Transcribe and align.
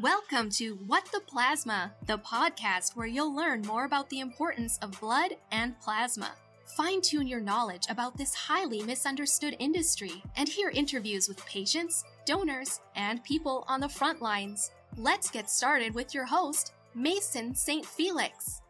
Welcome 0.00 0.48
to 0.52 0.78
What 0.86 1.04
the 1.12 1.20
Plasma, 1.20 1.92
the 2.06 2.16
podcast 2.16 2.96
where 2.96 3.06
you'll 3.06 3.36
learn 3.36 3.60
more 3.60 3.84
about 3.84 4.08
the 4.08 4.20
importance 4.20 4.78
of 4.80 4.98
blood 4.98 5.32
and 5.52 5.78
plasma. 5.78 6.30
Fine 6.64 7.02
tune 7.02 7.26
your 7.26 7.40
knowledge 7.40 7.84
about 7.90 8.16
this 8.16 8.32
highly 8.32 8.82
misunderstood 8.82 9.56
industry 9.58 10.22
and 10.36 10.48
hear 10.48 10.70
interviews 10.70 11.28
with 11.28 11.44
patients, 11.44 12.02
donors, 12.24 12.80
and 12.96 13.22
people 13.24 13.66
on 13.68 13.80
the 13.80 13.90
front 13.90 14.22
lines. 14.22 14.70
Let's 14.96 15.30
get 15.30 15.50
started 15.50 15.94
with 15.94 16.14
your 16.14 16.24
host, 16.24 16.72
Mason 16.94 17.54
St. 17.54 17.84
Felix. 17.84 18.62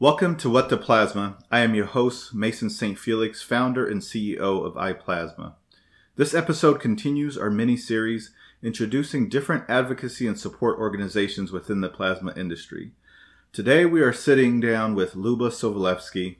Welcome 0.00 0.36
to 0.36 0.48
What 0.48 0.68
the 0.68 0.76
Plasma. 0.76 1.38
I 1.50 1.58
am 1.58 1.74
your 1.74 1.86
host, 1.86 2.32
Mason 2.32 2.70
St. 2.70 2.96
Felix, 2.96 3.42
founder 3.42 3.84
and 3.84 4.00
CEO 4.00 4.64
of 4.64 4.74
iPlasma. 4.74 5.54
This 6.14 6.34
episode 6.34 6.78
continues 6.78 7.36
our 7.36 7.50
mini 7.50 7.76
series 7.76 8.30
introducing 8.62 9.28
different 9.28 9.64
advocacy 9.68 10.28
and 10.28 10.38
support 10.38 10.78
organizations 10.78 11.50
within 11.50 11.80
the 11.80 11.88
plasma 11.88 12.32
industry. 12.36 12.92
Today 13.52 13.86
we 13.86 14.00
are 14.00 14.12
sitting 14.12 14.60
down 14.60 14.94
with 14.94 15.16
Luba 15.16 15.48
Sobolevsky, 15.48 16.36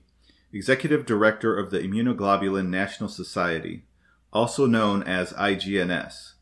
Executive 0.52 1.04
Director 1.04 1.58
of 1.58 1.72
the 1.72 1.80
Immunoglobulin 1.80 2.68
National 2.68 3.08
Society, 3.08 3.82
also 4.32 4.66
known 4.66 5.02
as 5.02 5.32
IGNS. 5.32 6.34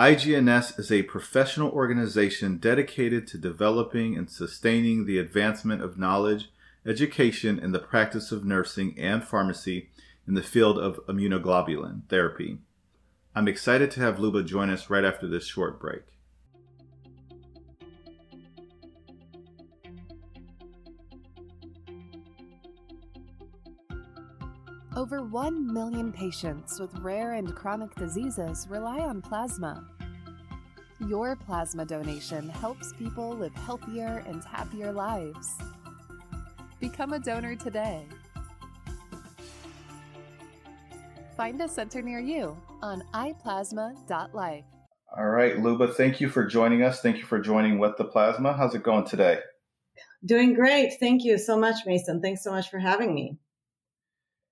IGNS 0.00 0.80
is 0.80 0.90
a 0.90 1.04
professional 1.04 1.70
organization 1.70 2.56
dedicated 2.56 3.28
to 3.28 3.38
developing 3.38 4.16
and 4.16 4.28
sustaining 4.28 5.06
the 5.06 5.20
advancement 5.20 5.80
of 5.80 5.96
knowledge 5.96 6.50
education 6.86 7.58
in 7.58 7.72
the 7.72 7.78
practice 7.78 8.30
of 8.30 8.44
nursing 8.44 8.98
and 8.98 9.24
pharmacy 9.24 9.90
in 10.26 10.34
the 10.34 10.42
field 10.42 10.78
of 10.78 11.00
immunoglobulin 11.06 12.08
therapy. 12.08 12.58
I'm 13.34 13.48
excited 13.48 13.90
to 13.92 14.00
have 14.00 14.18
Luba 14.18 14.42
join 14.42 14.70
us 14.70 14.88
right 14.88 15.04
after 15.04 15.26
this 15.26 15.46
short 15.46 15.80
break. 15.80 16.02
Over 24.96 25.22
1 25.22 25.74
million 25.74 26.10
patients 26.10 26.80
with 26.80 26.90
rare 27.00 27.34
and 27.34 27.54
chronic 27.54 27.94
diseases 27.96 28.66
rely 28.70 29.00
on 29.00 29.20
plasma. 29.20 29.84
Your 31.06 31.36
plasma 31.36 31.84
donation 31.84 32.48
helps 32.48 32.94
people 32.94 33.36
live 33.36 33.54
healthier 33.54 34.24
and 34.26 34.42
happier 34.42 34.90
lives. 34.92 35.54
Become 36.80 37.14
a 37.14 37.18
donor 37.18 37.56
today. 37.56 38.04
Find 41.36 41.60
a 41.60 41.68
center 41.68 42.02
near 42.02 42.20
you 42.20 42.56
on 42.82 43.02
iplasma.life. 43.12 44.64
All 45.16 45.26
right, 45.26 45.58
Luba, 45.58 45.88
thank 45.88 46.20
you 46.20 46.28
for 46.28 46.44
joining 46.44 46.82
us. 46.82 47.00
Thank 47.00 47.18
you 47.18 47.24
for 47.24 47.38
joining 47.38 47.78
What 47.78 47.96
the 47.96 48.04
Plasma. 48.04 48.54
How's 48.54 48.74
it 48.74 48.82
going 48.82 49.06
today? 49.06 49.40
Doing 50.24 50.54
great. 50.54 50.94
Thank 50.98 51.24
you 51.24 51.38
so 51.38 51.58
much, 51.58 51.76
Mason. 51.86 52.20
Thanks 52.20 52.42
so 52.42 52.50
much 52.50 52.70
for 52.70 52.78
having 52.78 53.14
me. 53.14 53.38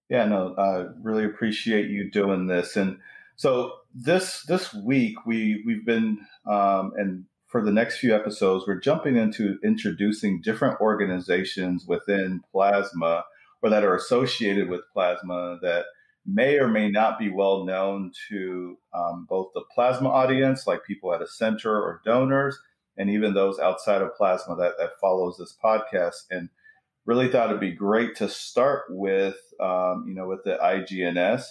Yeah, 0.08 0.26
no, 0.26 0.54
I 0.56 0.86
really 1.02 1.24
appreciate 1.24 1.90
you 1.90 2.10
doing 2.10 2.46
this. 2.46 2.76
And 2.76 2.98
so 3.36 3.72
this 3.94 4.42
this 4.42 4.72
week 4.74 5.26
we 5.26 5.62
we've 5.66 5.84
been 5.84 6.18
um, 6.46 6.92
and 6.96 7.24
for 7.54 7.62
the 7.62 7.70
next 7.70 7.98
few 7.98 8.12
episodes, 8.12 8.64
we're 8.66 8.80
jumping 8.80 9.16
into 9.16 9.60
introducing 9.62 10.40
different 10.40 10.80
organizations 10.80 11.86
within 11.86 12.40
plasma 12.50 13.24
or 13.62 13.70
that 13.70 13.84
are 13.84 13.94
associated 13.94 14.68
with 14.68 14.80
plasma 14.92 15.60
that 15.62 15.84
may 16.26 16.58
or 16.58 16.66
may 16.66 16.90
not 16.90 17.16
be 17.16 17.30
well 17.30 17.64
known 17.64 18.10
to 18.28 18.76
um, 18.92 19.24
both 19.30 19.52
the 19.54 19.62
plasma 19.72 20.08
audience, 20.08 20.66
like 20.66 20.82
people 20.84 21.14
at 21.14 21.22
a 21.22 21.28
center 21.28 21.70
or 21.70 22.00
donors, 22.04 22.58
and 22.96 23.08
even 23.08 23.34
those 23.34 23.60
outside 23.60 24.02
of 24.02 24.16
plasma 24.16 24.56
that, 24.56 24.72
that 24.80 24.98
follows 25.00 25.36
this 25.38 25.56
podcast. 25.62 26.24
And 26.32 26.48
really 27.06 27.28
thought 27.28 27.50
it'd 27.50 27.60
be 27.60 27.70
great 27.70 28.16
to 28.16 28.28
start 28.28 28.86
with, 28.88 29.38
um, 29.60 30.06
you 30.08 30.14
know, 30.16 30.26
with 30.26 30.42
the 30.42 30.58
IGNS. 30.60 31.44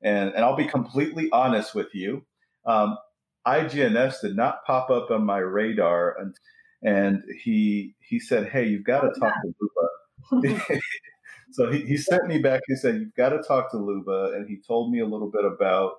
And, 0.00 0.32
and 0.32 0.42
I'll 0.42 0.56
be 0.56 0.68
completely 0.68 1.28
honest 1.32 1.74
with 1.74 1.94
you. 1.94 2.24
Um, 2.64 2.96
IGNS 3.46 4.20
did 4.20 4.36
not 4.36 4.64
pop 4.66 4.90
up 4.90 5.10
on 5.10 5.24
my 5.24 5.38
radar, 5.38 6.16
and, 6.18 6.34
and 6.82 7.22
he 7.42 7.94
he 8.00 8.18
said, 8.18 8.48
"Hey, 8.48 8.66
you've 8.66 8.84
got 8.84 9.00
to 9.00 9.08
oh, 9.08 9.20
talk 9.20 9.34
to 9.42 9.54
Luba." 9.60 10.80
so 11.52 11.70
he, 11.70 11.80
he 11.80 11.96
sent 11.96 12.26
me 12.26 12.38
back. 12.38 12.60
He 12.66 12.76
said, 12.76 12.96
"You've 12.96 13.14
got 13.14 13.30
to 13.30 13.42
talk 13.42 13.70
to 13.70 13.78
Luba," 13.78 14.32
and 14.34 14.48
he 14.48 14.58
told 14.66 14.92
me 14.92 15.00
a 15.00 15.06
little 15.06 15.30
bit 15.30 15.44
about 15.44 15.92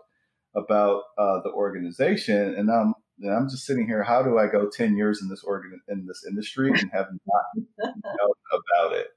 about 0.55 1.03
uh, 1.17 1.41
the 1.43 1.51
organization. 1.51 2.55
And 2.55 2.69
I'm 2.69 2.93
and 3.19 3.33
I'm 3.33 3.49
just 3.49 3.65
sitting 3.65 3.87
here. 3.87 4.03
How 4.03 4.21
do 4.21 4.37
I 4.37 4.47
go 4.47 4.69
ten 4.69 4.95
years 4.95 5.21
in 5.21 5.29
this 5.29 5.43
organ 5.43 5.79
in 5.87 6.05
this 6.05 6.23
industry 6.27 6.69
and 6.69 6.91
have 6.93 7.07
not 7.27 7.95
known 8.05 8.33
about 8.51 8.97
it? 8.97 9.07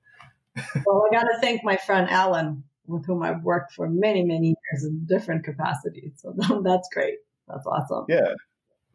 well, 0.86 1.06
I 1.10 1.14
got 1.14 1.24
to 1.24 1.38
thank 1.40 1.64
my 1.64 1.76
friend 1.76 2.08
Alan, 2.08 2.64
with 2.86 3.04
whom 3.06 3.22
I've 3.22 3.42
worked 3.42 3.72
for 3.72 3.88
many 3.88 4.24
many 4.24 4.48
years 4.48 4.84
in 4.84 5.04
different 5.06 5.44
capacities. 5.44 6.12
So 6.16 6.34
that's 6.64 6.88
great. 6.92 7.18
That's 7.48 7.66
awesome. 7.66 8.06
Yeah. 8.08 8.34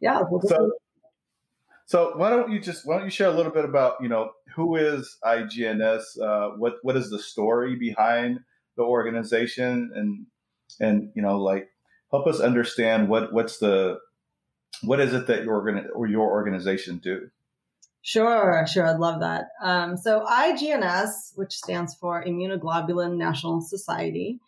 Yeah. 0.00 0.22
Well, 0.30 0.42
so, 0.46 0.72
so 1.86 2.12
why 2.16 2.30
don't 2.30 2.50
you 2.50 2.60
just 2.60 2.86
why 2.86 2.96
don't 2.96 3.04
you 3.04 3.10
share 3.10 3.28
a 3.28 3.32
little 3.32 3.52
bit 3.52 3.64
about 3.64 3.96
you 4.00 4.08
know 4.08 4.30
who 4.54 4.76
is 4.76 5.18
IGNS? 5.24 6.20
Uh, 6.20 6.56
what 6.56 6.74
what 6.82 6.96
is 6.96 7.10
the 7.10 7.18
story 7.18 7.76
behind 7.76 8.40
the 8.76 8.82
organization 8.82 9.90
and 9.94 10.26
and 10.80 11.10
you 11.14 11.22
know 11.22 11.38
like 11.38 11.68
help 12.10 12.26
us 12.26 12.40
understand 12.40 13.08
what 13.08 13.32
what's 13.32 13.58
the 13.58 13.98
what 14.82 15.00
is 15.00 15.12
it 15.12 15.26
that 15.26 15.44
your 15.44 15.54
organ 15.54 15.88
or 15.94 16.06
your 16.06 16.30
organization 16.30 16.98
do? 16.98 17.28
Sure, 18.02 18.64
sure. 18.66 18.86
I'd 18.86 18.98
love 18.98 19.20
that. 19.20 19.48
Um, 19.62 19.96
so 19.96 20.24
IGNS, 20.24 21.36
which 21.36 21.52
stands 21.52 21.94
for 21.94 22.24
Immunoglobulin 22.24 23.16
National 23.16 23.60
Society, 23.60 24.40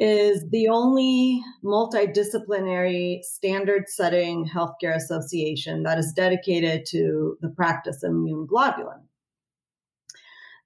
is 0.00 0.48
the 0.48 0.66
only 0.68 1.42
multidisciplinary 1.62 3.22
standard 3.22 3.84
setting 3.86 4.48
healthcare 4.48 4.96
association 4.96 5.82
that 5.82 5.98
is 5.98 6.14
dedicated 6.16 6.86
to 6.86 7.36
the 7.42 7.50
practice 7.50 8.02
of 8.02 8.10
immune 8.10 8.46
globulin. 8.50 9.02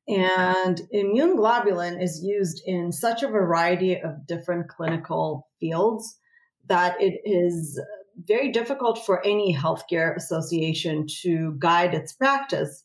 And 0.06 0.81
immune 0.93 1.37
globulin 1.37 2.00
is 2.00 2.23
used 2.23 2.62
in 2.65 2.93
such 2.93 3.25
a 3.25 3.28
variety 3.28 4.00
of 4.00 4.25
different 4.25 4.69
clinical 4.69 5.49
fields 5.59 6.17
that 6.69 6.94
it 7.00 7.21
is 7.25 7.83
very 8.17 8.53
difficult 8.53 9.05
for 9.05 9.27
any 9.27 9.53
healthcare 9.53 10.15
association 10.15 11.06
to 11.23 11.56
guide 11.59 11.93
its 11.93 12.12
practice 12.12 12.84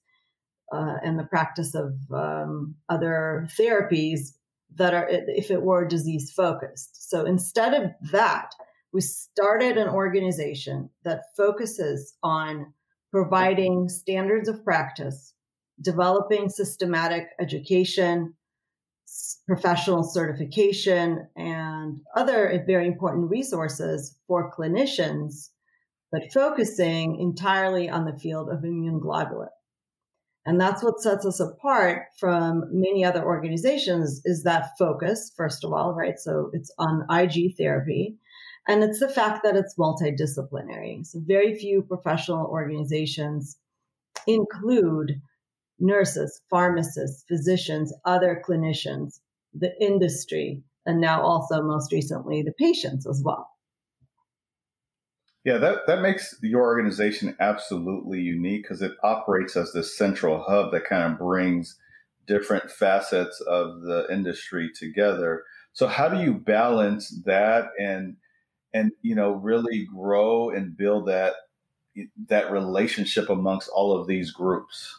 uh, 0.74 0.96
and 1.04 1.20
the 1.20 1.26
practice 1.26 1.76
of 1.76 1.94
um, 2.12 2.74
other 2.90 3.48
therapies 3.60 4.32
that 4.76 4.94
are 4.94 5.08
if 5.10 5.52
it 5.52 5.62
were 5.62 5.86
disease 5.86 6.32
focused. 6.32 7.10
So 7.10 7.26
instead 7.26 7.74
of 7.74 7.92
that, 8.12 8.52
we 8.94 9.02
started 9.02 9.78
an 9.78 9.88
organization 9.90 10.90
that 11.04 11.24
focuses 11.36 12.16
on 12.24 12.74
providing 13.12 13.90
standards 13.90 14.50
of 14.50 14.64
practice, 14.64 15.34
developing 15.82 16.50
systematic 16.50 17.28
education, 17.40 18.34
professional 19.48 20.04
certification, 20.04 21.28
and 21.36 22.00
other 22.16 22.64
very 22.66 22.88
important 22.88 23.30
resources 23.30 24.16
for 24.28 24.52
clinicians, 24.52 25.50
but 26.12 26.32
focusing 26.34 27.20
entirely 27.20 27.90
on 27.90 28.06
the 28.06 28.18
field 28.18 28.50
of 28.50 28.64
immune 28.64 29.00
globulin. 29.00 29.50
And 30.46 30.60
that's 30.60 30.84
what 30.84 31.02
sets 31.02 31.26
us 31.26 31.40
apart 31.40 32.08
from 32.18 32.64
many 32.72 33.04
other 33.04 33.24
organizations 33.24 34.22
is 34.26 34.44
that 34.44 34.72
focus, 34.80 35.32
first 35.36 35.64
of 35.64 35.74
all, 35.74 35.94
right? 35.94 36.18
So 36.18 36.50
it's 36.54 36.72
on 36.80 37.06
IG 37.10 37.58
therapy. 37.58 38.18
And 38.68 38.84
it's 38.84 39.00
the 39.00 39.10
fact 39.10 39.44
that 39.44 39.56
it's 39.56 39.76
multidisciplinary. 39.78 41.06
So 41.06 41.20
very 41.26 41.56
few 41.56 41.82
professional 41.82 42.46
organizations 42.46 43.58
include 44.28 45.22
nurses, 45.80 46.42
pharmacists, 46.50 47.24
physicians, 47.28 47.94
other 48.06 48.42
clinicians, 48.48 49.20
the 49.54 49.72
industry, 49.82 50.64
and 50.86 51.02
now 51.02 51.22
also 51.22 51.62
most 51.62 51.92
recently 51.92 52.42
the 52.42 52.54
patients 52.54 53.08
as 53.08 53.22
well. 53.24 53.50
Yeah, 55.46 55.58
that, 55.58 55.88
that 55.88 56.02
makes 56.02 56.36
your 56.42 56.64
organization 56.64 57.36
absolutely 57.40 58.20
unique 58.20 58.64
because 58.64 58.82
it 58.82 58.92
operates 59.04 59.56
as 59.56 59.72
this 59.72 59.98
central 59.98 60.44
hub 60.44 60.72
that 60.72 60.86
kind 60.86 61.12
of 61.12 61.18
brings 61.18 61.78
different 62.28 62.70
facets 62.70 63.42
of 63.42 63.82
the 63.82 64.06
industry 64.12 64.70
together. 64.78 65.44
So 65.74 65.88
how 65.88 66.10
do 66.10 66.22
you 66.22 66.34
balance 66.34 67.10
that 67.26 67.70
and 67.80 68.18
and 68.74 68.92
you 69.02 69.16
know 69.16 69.32
really 69.32 69.88
grow 69.92 70.50
and 70.50 70.78
build 70.78 71.08
that 71.08 71.34
that 72.28 72.52
relationship 72.52 73.30
amongst 73.30 73.70
all 73.70 74.00
of 74.00 74.08
these 74.08 74.32
groups? 74.32 74.96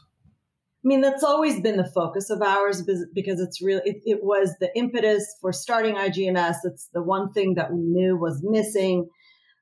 I 0.82 0.88
mean, 0.88 1.02
that's 1.02 1.22
always 1.22 1.60
been 1.60 1.76
the 1.76 1.84
focus 1.84 2.30
of 2.30 2.40
ours 2.40 2.82
because 3.12 3.38
it's 3.38 3.60
really, 3.60 3.82
it, 3.84 4.00
it, 4.06 4.24
was 4.24 4.54
the 4.60 4.74
impetus 4.74 5.36
for 5.38 5.52
starting 5.52 5.96
IGNS. 5.96 6.56
It's 6.64 6.88
the 6.94 7.02
one 7.02 7.34
thing 7.34 7.52
that 7.54 7.70
we 7.70 7.82
knew 7.82 8.16
was 8.16 8.40
missing. 8.42 9.06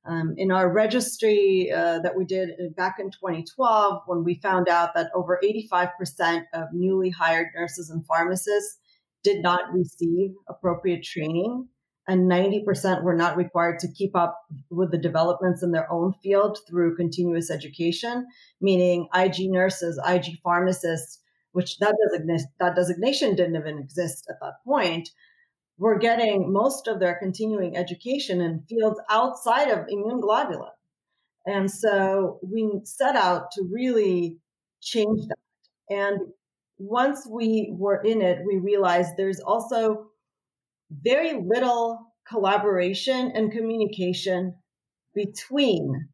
Um, 0.05 0.35
in 0.39 0.51
our 0.51 0.73
registry 0.73 1.71
uh, 1.71 1.99
that 1.99 2.17
we 2.17 2.25
did 2.25 2.51
back 2.77 2.97
in 2.99 3.11
2012, 3.11 4.03
when 4.07 4.25
we 4.25 4.41
found 4.43 4.69
out 4.69 4.95
that 4.95 5.11
over 5.15 5.39
85% 5.45 6.45
of 6.55 6.69
newly 6.73 7.11
hired 7.11 7.49
nurses 7.55 7.91
and 7.91 8.07
pharmacists 8.07 8.79
did 9.23 9.43
not 9.43 9.73
receive 9.75 10.31
appropriate 10.49 11.03
training 11.03 11.69
and 12.09 12.31
90% 12.31 13.03
were 13.03 13.15
not 13.15 13.37
required 13.37 13.79
to 13.81 13.93
keep 13.93 14.17
up 14.17 14.41
with 14.71 14.91
the 14.91 14.99
developments 14.99 15.63
in 15.63 15.73
their 15.73 15.93
own 15.93 16.15
field 16.23 16.59
through 16.67 16.97
continuous 16.97 17.51
education, 17.51 18.27
meaning 18.63 19.09
IG 19.15 19.51
nurses, 19.51 20.01
IG 20.09 20.39
pharmacists, 20.43 21.21
which 21.53 21.79
that, 21.79 21.95
designation, 22.09 22.47
that 22.61 22.75
designation 22.75 23.37
didn't 23.37 23.57
even 23.57 23.79
exist 23.79 24.27
at 24.31 24.37
that 24.41 24.55
point, 24.65 25.11
were 25.79 25.99
getting 25.99 26.53
most 26.53 26.89
of 26.89 26.99
their 26.99 27.15
continuing 27.15 27.77
education 27.77 28.41
in 28.41 28.65
fields 28.69 29.01
outside 29.09 29.69
of 29.69 29.87
immune 29.89 30.21
globulin. 30.21 30.71
And 31.47 31.71
so 31.71 32.41
we 32.43 32.81
set 32.85 33.17
out 33.17 33.53
to 33.53 33.69
really 33.73 34.39
change 34.83 35.21
that. 35.29 35.37
And 35.89 36.21
once 36.79 37.27
we 37.31 37.73
were 37.73 38.03
in 38.03 38.21
it, 38.23 38.41
we 38.47 38.59
realized 38.59 39.17
there's 39.17 39.41
also 39.41 40.09
very 40.91 41.41
little 41.41 42.13
collaboration 42.29 43.33
and 43.35 43.53
communication 43.53 44.55
between 45.15 46.09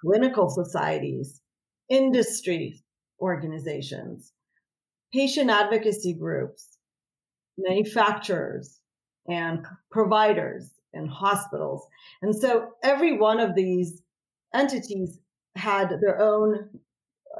clinical 0.00 0.50
societies, 0.50 1.40
industry 1.88 2.82
organizations, 3.20 4.32
patient 5.14 5.50
advocacy 5.50 6.14
groups, 6.14 6.71
manufacturers, 7.68 8.80
and 9.28 9.66
providers 9.90 10.70
and 10.92 11.08
hospitals. 11.08 11.86
And 12.20 12.34
so 12.34 12.72
every 12.82 13.16
one 13.16 13.40
of 13.40 13.54
these 13.54 14.02
entities 14.54 15.18
had 15.54 15.90
their 16.00 16.20
own 16.20 16.68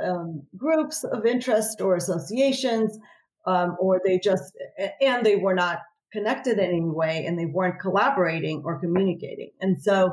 um, 0.03 0.43
groups 0.57 1.05
of 1.05 1.27
interest 1.27 1.81
or 1.81 1.97
associations, 1.97 2.99
um, 3.47 3.77
or 3.81 4.01
they 4.05 4.19
just, 4.19 4.57
and 5.01 5.25
they 5.25 5.37
were 5.37 5.55
not 5.55 5.81
connected 6.13 6.59
in 6.59 6.65
any 6.65 6.81
way 6.81 7.25
and 7.27 7.39
they 7.39 7.47
weren't 7.47 7.81
collaborating 7.81 8.63
or 8.65 8.79
communicating. 8.79 9.51
And 9.61 9.83
so 9.83 10.13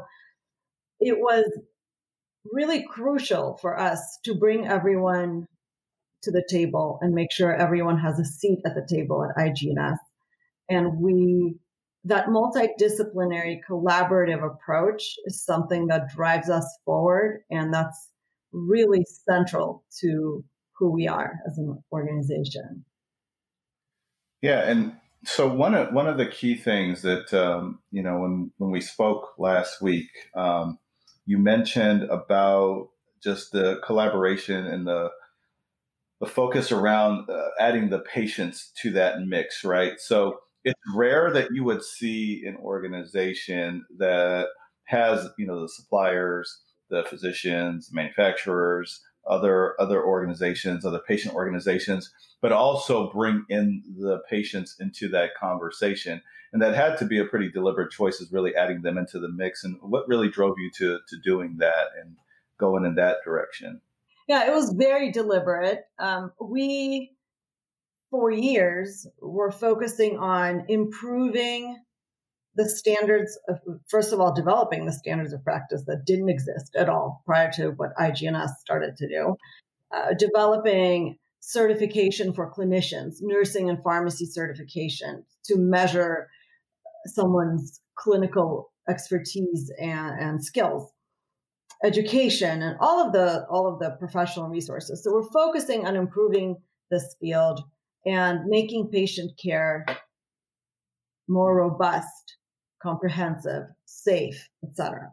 it 0.99 1.17
was 1.17 1.45
really 2.51 2.83
crucial 2.83 3.57
for 3.61 3.79
us 3.79 4.17
to 4.23 4.35
bring 4.35 4.67
everyone 4.67 5.45
to 6.23 6.31
the 6.31 6.43
table 6.49 6.99
and 7.01 7.13
make 7.13 7.31
sure 7.31 7.53
everyone 7.53 7.97
has 7.99 8.19
a 8.19 8.25
seat 8.25 8.59
at 8.65 8.75
the 8.75 8.85
table 8.87 9.23
at 9.23 9.35
IGNS. 9.37 9.97
And 10.69 10.99
we, 10.99 11.55
that 12.03 12.27
multidisciplinary 12.27 13.59
collaborative 13.67 14.43
approach 14.45 15.15
is 15.25 15.43
something 15.43 15.87
that 15.87 16.09
drives 16.15 16.49
us 16.49 16.65
forward. 16.85 17.41
And 17.49 17.73
that's 17.73 18.09
really 18.51 19.05
central 19.27 19.83
to 20.01 20.43
who 20.77 20.91
we 20.91 21.07
are 21.07 21.33
as 21.47 21.57
an 21.57 21.83
organization. 21.91 22.85
Yeah. 24.41 24.69
And 24.69 24.93
so 25.25 25.47
one 25.47 25.75
of 25.75 25.93
one 25.93 26.07
of 26.07 26.17
the 26.17 26.25
key 26.25 26.55
things 26.55 27.01
that 27.01 27.33
um, 27.33 27.79
you 27.91 28.01
know 28.01 28.19
when 28.19 28.51
when 28.57 28.71
we 28.71 28.81
spoke 28.81 29.33
last 29.37 29.81
week, 29.81 30.09
um, 30.35 30.79
you 31.25 31.37
mentioned 31.37 32.03
about 32.03 32.89
just 33.21 33.51
the 33.51 33.81
collaboration 33.85 34.65
and 34.65 34.87
the 34.87 35.09
the 36.19 36.27
focus 36.27 36.71
around 36.71 37.29
uh, 37.29 37.49
adding 37.59 37.89
the 37.89 37.99
patients 37.99 38.71
to 38.81 38.91
that 38.91 39.21
mix, 39.21 39.63
right? 39.63 39.93
So 39.99 40.39
it's 40.63 40.79
rare 40.93 41.31
that 41.31 41.49
you 41.51 41.63
would 41.63 41.83
see 41.83 42.43
an 42.45 42.57
organization 42.57 43.85
that 43.97 44.47
has 44.85 45.29
you 45.37 45.47
know 45.47 45.61
the 45.61 45.69
suppliers, 45.69 46.61
the 46.89 47.03
physicians, 47.03 47.89
manufacturers, 47.93 49.01
other 49.27 49.79
other 49.79 50.03
organizations, 50.03 50.85
other 50.85 51.01
patient 51.07 51.35
organizations, 51.35 52.11
but 52.41 52.51
also 52.51 53.11
bring 53.11 53.45
in 53.49 53.83
the 53.97 54.19
patients 54.29 54.75
into 54.79 55.07
that 55.09 55.31
conversation. 55.39 56.21
And 56.51 56.61
that 56.63 56.73
had 56.73 56.97
to 56.97 57.05
be 57.05 57.19
a 57.19 57.25
pretty 57.25 57.51
deliberate 57.51 57.91
choice, 57.91 58.19
is 58.19 58.31
really 58.31 58.55
adding 58.55 58.81
them 58.81 58.97
into 58.97 59.19
the 59.19 59.29
mix. 59.29 59.63
And 59.63 59.77
what 59.81 60.07
really 60.07 60.29
drove 60.29 60.55
you 60.57 60.71
to 60.77 60.99
to 61.07 61.17
doing 61.23 61.57
that 61.59 61.87
and 62.01 62.15
going 62.59 62.85
in 62.85 62.95
that 62.95 63.17
direction? 63.23 63.81
Yeah, 64.29 64.45
it 64.45 64.53
was 64.53 64.73
very 64.73 65.11
deliberate. 65.11 65.85
Um, 65.97 66.31
we, 66.39 67.13
for 68.11 68.29
years, 68.29 69.07
were 69.19 69.51
focusing 69.51 70.19
on 70.19 70.65
improving 70.69 71.75
the 72.53 72.69
standards 72.69 73.39
of, 73.47 73.59
first 73.87 74.13
of 74.13 74.19
all, 74.19 74.31
developing 74.31 74.85
the 74.85 74.91
standards 74.91 75.33
of 75.33 75.43
practice 75.43 75.83
that 75.87 76.05
didn't 76.05 76.29
exist 76.29 76.75
at 76.75 76.89
all 76.89 77.23
prior 77.25 77.51
to 77.53 77.69
what 77.69 77.95
IGNS 77.99 78.49
started 78.59 78.95
to 78.97 79.07
do, 79.07 79.35
uh, 79.91 80.13
developing 80.13 81.17
certification 81.39 82.31
for 82.31 82.53
clinicians, 82.53 83.15
nursing 83.21 83.67
and 83.67 83.81
pharmacy 83.81 84.27
certification 84.27 85.23
to 85.45 85.57
measure 85.57 86.27
someone's 87.07 87.81
clinical 87.95 88.71
expertise 88.87 89.71
and, 89.79 90.19
and 90.19 90.45
skills 90.45 90.91
education 91.83 92.61
and 92.61 92.77
all 92.79 93.05
of 93.05 93.13
the 93.13 93.45
all 93.49 93.67
of 93.71 93.79
the 93.79 93.91
professional 93.99 94.49
resources 94.49 95.03
so 95.03 95.13
we're 95.13 95.29
focusing 95.31 95.87
on 95.87 95.95
improving 95.95 96.57
this 96.91 97.15
field 97.21 97.61
and 98.05 98.45
making 98.47 98.89
patient 98.91 99.31
care 99.41 99.85
more 101.27 101.55
robust 101.55 102.37
comprehensive, 102.81 103.63
safe, 103.85 104.49
etc. 104.63 105.11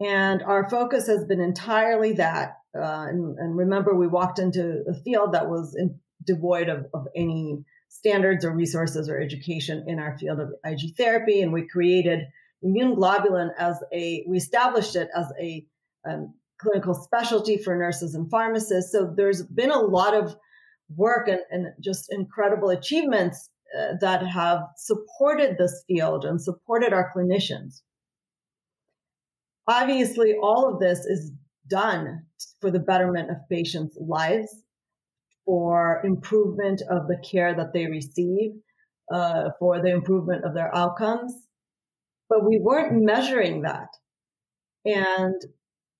And 0.00 0.42
our 0.42 0.68
focus 0.68 1.06
has 1.06 1.24
been 1.24 1.40
entirely 1.40 2.12
that. 2.14 2.56
Uh, 2.76 3.06
and, 3.08 3.38
and, 3.38 3.56
remember, 3.56 3.94
we 3.94 4.06
walked 4.06 4.38
into 4.38 4.84
a 4.88 4.94
field 4.94 5.32
that 5.32 5.48
was 5.48 5.74
in, 5.76 5.98
devoid 6.24 6.68
of, 6.68 6.86
of 6.92 7.06
any 7.16 7.64
standards 7.88 8.44
or 8.44 8.54
resources 8.54 9.08
or 9.08 9.18
education 9.18 9.84
in 9.86 9.98
our 9.98 10.18
field 10.18 10.40
of 10.40 10.50
IG 10.64 10.96
therapy, 10.96 11.40
and 11.40 11.52
we 11.52 11.66
created 11.66 12.20
immune 12.62 12.94
globulin 12.94 13.48
as 13.58 13.82
a. 13.92 14.24
We 14.28 14.36
established 14.36 14.96
it 14.96 15.08
as 15.16 15.32
a 15.40 15.64
um, 16.08 16.34
clinical 16.58 16.94
specialty 16.94 17.56
for 17.58 17.76
nurses 17.76 18.14
and 18.14 18.30
pharmacists. 18.30 18.92
So 18.92 19.12
there's 19.16 19.42
been 19.42 19.70
a 19.70 19.78
lot 19.78 20.14
of 20.14 20.36
work 20.94 21.28
and, 21.28 21.40
and 21.50 21.66
just 21.80 22.12
incredible 22.12 22.70
achievements 22.70 23.50
uh, 23.78 23.94
that 24.00 24.26
have 24.26 24.60
supported 24.76 25.56
this 25.58 25.84
field 25.86 26.24
and 26.24 26.40
supported 26.40 26.92
our 26.92 27.12
clinicians. 27.14 27.82
Obviously, 29.68 30.34
all 30.40 30.72
of 30.72 30.80
this 30.80 31.00
is 31.00 31.32
done 31.68 32.24
for 32.60 32.70
the 32.70 32.78
betterment 32.78 33.30
of 33.30 33.36
patients' 33.50 33.98
lives, 34.00 34.62
for 35.44 36.02
improvement 36.04 36.82
of 36.88 37.08
the 37.08 37.20
care 37.28 37.54
that 37.54 37.72
they 37.72 37.86
receive, 37.86 38.52
uh, 39.12 39.50
for 39.58 39.82
the 39.82 39.90
improvement 39.90 40.44
of 40.44 40.54
their 40.54 40.74
outcomes. 40.74 41.34
But 42.28 42.48
we 42.48 42.60
weren't 42.60 43.04
measuring 43.04 43.62
that. 43.62 43.88
And 44.84 45.34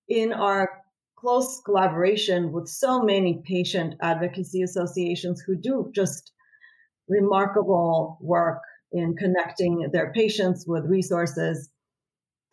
in 0.08 0.32
our 0.32 0.82
close 1.16 1.60
collaboration 1.64 2.52
with 2.52 2.68
so 2.68 3.02
many 3.02 3.42
patient 3.44 3.94
advocacy 4.02 4.62
associations 4.62 5.40
who 5.40 5.56
do 5.56 5.90
just 5.94 6.32
remarkable 7.08 8.18
work 8.20 8.60
in 8.92 9.16
connecting 9.16 9.88
their 9.92 10.12
patients 10.12 10.64
with 10.66 10.84
resources, 10.84 11.70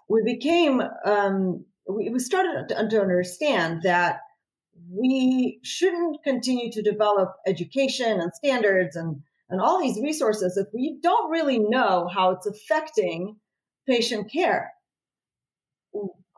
we 0.10 0.22
became, 0.24 0.82
um, 1.06 1.66
we, 1.88 2.10
we 2.10 2.20
started 2.20 2.70
to, 2.70 2.78
understand 2.78 3.82
that 3.84 4.20
we 4.90 5.60
shouldn't 5.64 6.24
continue 6.24 6.72
to 6.72 6.82
develop 6.82 7.34
education 7.46 8.20
and 8.20 8.32
standards 8.34 8.96
and, 8.96 9.22
and 9.50 9.62
all 9.62 9.80
these 9.80 10.02
resources 10.02 10.58
if 10.58 10.68
we 10.74 10.98
don't 11.02 11.32
really 11.32 11.60
know 11.60 12.10
how 12.14 12.32
it's 12.32 12.48
affecting 12.48 13.36
patient 13.88 14.32
care. 14.32 14.72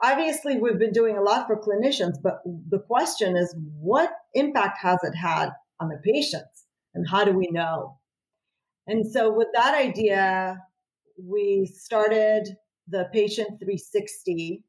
Obviously, 0.05 0.57
we've 0.57 0.77
been 0.77 0.91
doing 0.91 1.17
a 1.17 1.21
lot 1.23 1.47
for 1.47 1.59
clinicians, 1.59 2.21
but 2.21 2.41
the 2.45 2.77
question 2.77 3.35
is 3.35 3.55
what 3.79 4.11
impact 4.35 4.77
has 4.83 4.99
it 5.01 5.15
had 5.15 5.49
on 5.79 5.89
the 5.89 5.99
patients? 6.03 6.65
And 6.93 7.09
how 7.09 7.25
do 7.25 7.31
we 7.31 7.49
know? 7.49 7.97
And 8.85 9.11
so, 9.11 9.33
with 9.33 9.47
that 9.55 9.73
idea, 9.73 10.61
we 11.17 11.65
started 11.65 12.55
the 12.87 13.09
Patient 13.11 13.59
360, 13.59 14.63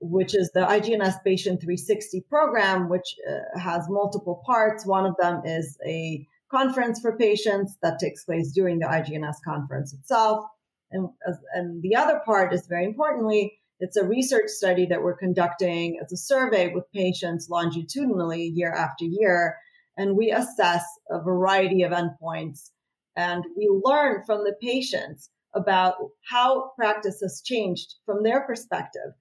which 0.00 0.36
is 0.36 0.52
the 0.54 0.60
IGNS 0.60 1.24
Patient 1.24 1.60
360 1.60 2.24
program, 2.28 2.88
which 2.88 3.16
uh, 3.28 3.58
has 3.58 3.86
multiple 3.88 4.40
parts. 4.46 4.86
One 4.86 5.04
of 5.04 5.16
them 5.20 5.42
is 5.44 5.76
a 5.84 6.24
conference 6.48 7.00
for 7.00 7.16
patients 7.16 7.76
that 7.82 7.98
takes 7.98 8.24
place 8.24 8.52
during 8.52 8.78
the 8.78 8.86
IGNS 8.86 9.34
conference 9.44 9.92
itself. 9.92 10.46
And, 10.92 11.08
and 11.54 11.82
the 11.82 11.96
other 11.96 12.20
part 12.24 12.54
is 12.54 12.68
very 12.68 12.84
importantly, 12.84 13.58
It's 13.80 13.96
a 13.96 14.06
research 14.06 14.48
study 14.48 14.86
that 14.86 15.02
we're 15.02 15.16
conducting. 15.16 15.98
It's 16.00 16.12
a 16.12 16.16
survey 16.16 16.72
with 16.72 16.90
patients 16.92 17.48
longitudinally 17.50 18.52
year 18.54 18.72
after 18.72 19.04
year. 19.04 19.56
And 19.96 20.16
we 20.16 20.30
assess 20.30 20.84
a 21.10 21.20
variety 21.20 21.82
of 21.82 21.92
endpoints 21.92 22.70
and 23.16 23.44
we 23.56 23.68
learn 23.84 24.22
from 24.26 24.44
the 24.44 24.54
patients 24.60 25.30
about 25.54 25.94
how 26.28 26.72
practice 26.76 27.20
has 27.22 27.42
changed 27.44 27.94
from 28.04 28.22
their 28.22 28.44
perspective. 28.44 29.12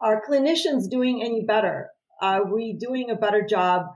Are 0.00 0.22
clinicians 0.28 0.90
doing 0.90 1.22
any 1.22 1.44
better? 1.44 1.90
Are 2.20 2.52
we 2.52 2.76
doing 2.78 3.10
a 3.10 3.16
better 3.16 3.46
job 3.46 3.86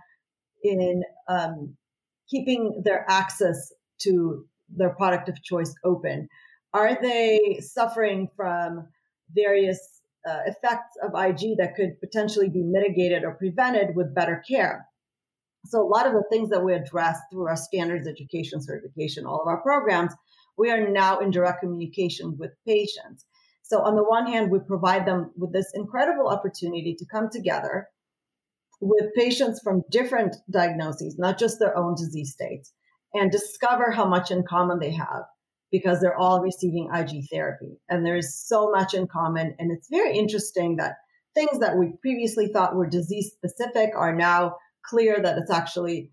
in 0.62 1.02
um, 1.28 1.76
keeping 2.30 2.82
their 2.84 3.04
access 3.08 3.72
to 4.02 4.44
their 4.68 4.90
product 4.90 5.28
of 5.28 5.42
choice 5.42 5.74
open? 5.84 6.28
Are 6.72 6.98
they 7.00 7.58
suffering 7.60 8.28
from 8.36 8.88
various 9.34 9.78
uh, 10.28 10.40
effects 10.46 10.96
of 11.02 11.10
IG 11.10 11.58
that 11.58 11.74
could 11.76 12.00
potentially 12.00 12.48
be 12.48 12.62
mitigated 12.62 13.24
or 13.24 13.34
prevented 13.34 13.94
with 13.94 14.14
better 14.14 14.42
care? 14.48 14.86
So, 15.66 15.80
a 15.80 15.88
lot 15.88 16.06
of 16.06 16.12
the 16.12 16.24
things 16.30 16.50
that 16.50 16.64
we 16.64 16.74
address 16.74 17.18
through 17.30 17.48
our 17.48 17.56
standards 17.56 18.06
education 18.06 18.60
certification, 18.62 19.26
all 19.26 19.40
of 19.40 19.48
our 19.48 19.62
programs, 19.62 20.12
we 20.58 20.70
are 20.70 20.88
now 20.88 21.18
in 21.18 21.30
direct 21.30 21.60
communication 21.60 22.36
with 22.38 22.50
patients. 22.66 23.24
So, 23.62 23.80
on 23.80 23.96
the 23.96 24.04
one 24.04 24.26
hand, 24.26 24.50
we 24.50 24.58
provide 24.60 25.06
them 25.06 25.32
with 25.36 25.52
this 25.52 25.72
incredible 25.74 26.28
opportunity 26.28 26.94
to 26.98 27.06
come 27.06 27.30
together 27.30 27.88
with 28.80 29.14
patients 29.14 29.60
from 29.64 29.82
different 29.90 30.36
diagnoses, 30.50 31.18
not 31.18 31.38
just 31.38 31.58
their 31.58 31.76
own 31.76 31.94
disease 31.94 32.32
states, 32.32 32.72
and 33.14 33.30
discover 33.30 33.90
how 33.90 34.06
much 34.06 34.30
in 34.30 34.42
common 34.42 34.78
they 34.78 34.92
have 34.92 35.24
because 35.74 36.00
they're 36.00 36.16
all 36.16 36.40
receiving 36.40 36.88
IG 36.94 37.24
therapy. 37.28 37.80
And 37.88 38.06
there's 38.06 38.32
so 38.32 38.70
much 38.70 38.94
in 38.94 39.08
common. 39.08 39.56
And 39.58 39.72
it's 39.72 39.88
very 39.90 40.16
interesting 40.16 40.76
that 40.76 40.98
things 41.34 41.58
that 41.58 41.76
we 41.76 41.94
previously 42.00 42.46
thought 42.46 42.76
were 42.76 42.86
disease 42.86 43.32
specific 43.32 43.90
are 43.96 44.14
now 44.14 44.54
clear 44.86 45.18
that 45.20 45.36
it's 45.36 45.50
actually 45.50 46.12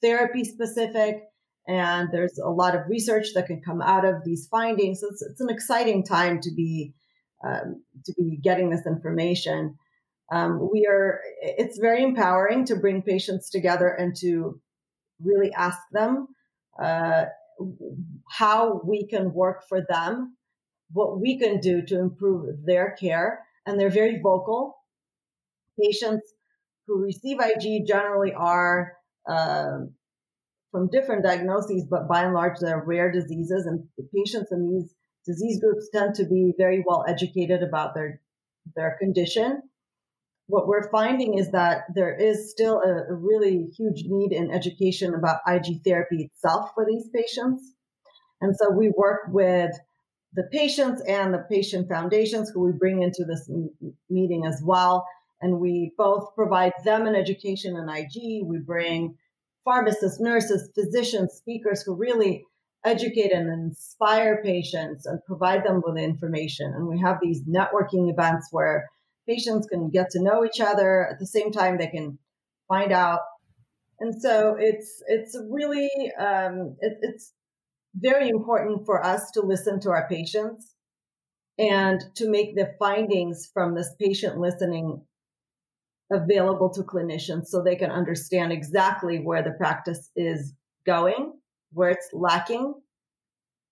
therapy 0.00 0.44
specific. 0.44 1.24
And 1.68 2.08
there's 2.10 2.38
a 2.42 2.48
lot 2.48 2.74
of 2.74 2.88
research 2.88 3.34
that 3.34 3.48
can 3.48 3.60
come 3.60 3.82
out 3.82 4.06
of 4.06 4.24
these 4.24 4.48
findings. 4.50 5.00
So 5.00 5.08
it's, 5.10 5.20
it's 5.20 5.42
an 5.42 5.50
exciting 5.50 6.06
time 6.06 6.40
to 6.40 6.50
be 6.50 6.94
um, 7.46 7.82
to 8.06 8.14
be 8.16 8.38
getting 8.42 8.70
this 8.70 8.86
information. 8.86 9.76
Um, 10.32 10.70
we 10.72 10.86
are. 10.88 11.20
It's 11.42 11.78
very 11.78 12.02
empowering 12.02 12.64
to 12.64 12.76
bring 12.76 13.02
patients 13.02 13.50
together 13.50 13.88
and 13.88 14.16
to 14.20 14.58
really 15.22 15.52
ask 15.52 15.78
them 15.92 16.28
uh, 16.82 17.26
how 18.30 18.80
we 18.84 19.06
can 19.06 19.32
work 19.32 19.64
for 19.68 19.84
them, 19.88 20.36
what 20.92 21.20
we 21.20 21.38
can 21.38 21.60
do 21.60 21.82
to 21.86 21.98
improve 21.98 22.64
their 22.64 22.96
care, 22.98 23.44
and 23.66 23.78
they're 23.78 23.90
very 23.90 24.20
vocal. 24.22 24.76
Patients 25.80 26.32
who 26.86 27.02
receive 27.02 27.38
IG 27.40 27.86
generally 27.86 28.32
are 28.34 28.94
um, 29.28 29.94
from 30.70 30.88
different 30.90 31.24
diagnoses, 31.24 31.86
but 31.88 32.08
by 32.08 32.24
and 32.24 32.34
large, 32.34 32.58
they're 32.60 32.82
rare 32.84 33.10
diseases, 33.12 33.66
and 33.66 33.84
patients 34.14 34.50
in 34.50 34.68
these 34.68 34.94
disease 35.24 35.60
groups 35.60 35.88
tend 35.94 36.14
to 36.16 36.24
be 36.24 36.52
very 36.58 36.82
well 36.86 37.04
educated 37.06 37.62
about 37.62 37.94
their 37.94 38.20
their 38.74 38.96
condition. 39.00 39.62
What 40.46 40.66
we're 40.66 40.90
finding 40.90 41.38
is 41.38 41.50
that 41.52 41.82
there 41.94 42.14
is 42.14 42.50
still 42.50 42.80
a, 42.80 43.14
really 43.14 43.68
huge 43.76 44.04
need 44.06 44.32
in 44.32 44.50
education 44.50 45.14
about 45.14 45.40
IG 45.46 45.82
therapy 45.84 46.30
itself 46.30 46.70
for 46.74 46.84
these 46.84 47.08
patients. 47.14 47.62
And 48.40 48.54
so 48.56 48.70
we 48.70 48.92
work 48.96 49.20
with 49.28 49.70
the 50.34 50.44
patients 50.50 51.02
and 51.06 51.32
the 51.32 51.44
patient 51.50 51.88
foundations 51.88 52.50
who 52.50 52.64
we 52.64 52.72
bring 52.72 53.02
into 53.02 53.24
this 53.24 53.48
m- 53.48 53.70
meeting 54.10 54.44
as 54.46 54.60
well. 54.64 55.06
And 55.40 55.60
we 55.60 55.92
both 55.96 56.34
provide 56.34 56.72
them 56.84 57.06
an 57.06 57.14
education 57.14 57.76
in 57.76 57.88
IG. 57.88 58.44
We 58.44 58.58
bring 58.58 59.16
pharmacists, 59.64 60.20
nurses, 60.20 60.70
physicians, 60.74 61.34
speakers 61.34 61.82
who 61.82 61.94
really 61.94 62.44
educate 62.84 63.32
and 63.32 63.48
inspire 63.48 64.42
patients 64.42 65.06
and 65.06 65.24
provide 65.24 65.64
them 65.64 65.82
with 65.84 65.96
information. 65.96 66.72
And 66.74 66.88
we 66.88 66.98
have 67.00 67.18
these 67.22 67.42
networking 67.44 68.10
events 68.10 68.48
where 68.50 68.88
patients 69.32 69.66
can 69.66 69.90
get 69.90 70.10
to 70.10 70.22
know 70.22 70.44
each 70.44 70.60
other 70.60 71.08
at 71.08 71.18
the 71.18 71.26
same 71.26 71.50
time 71.52 71.78
they 71.78 71.86
can 71.86 72.18
find 72.68 72.92
out. 72.92 73.20
And 74.00 74.20
so 74.20 74.56
it's 74.58 75.02
it's 75.06 75.38
really 75.48 75.88
um, 76.18 76.76
it, 76.80 76.98
it's 77.02 77.32
very 77.94 78.28
important 78.28 78.86
for 78.86 79.04
us 79.04 79.30
to 79.32 79.42
listen 79.42 79.80
to 79.80 79.90
our 79.90 80.08
patients 80.08 80.74
and 81.58 82.00
to 82.16 82.28
make 82.28 82.56
the 82.56 82.74
findings 82.78 83.50
from 83.52 83.74
this 83.74 83.94
patient 84.00 84.38
listening 84.38 85.02
available 86.10 86.70
to 86.70 86.82
clinicians 86.82 87.46
so 87.46 87.62
they 87.62 87.76
can 87.76 87.90
understand 87.90 88.52
exactly 88.52 89.18
where 89.18 89.42
the 89.42 89.52
practice 89.52 90.10
is 90.16 90.54
going, 90.84 91.32
where 91.72 91.90
it's 91.90 92.08
lacking, 92.12 92.74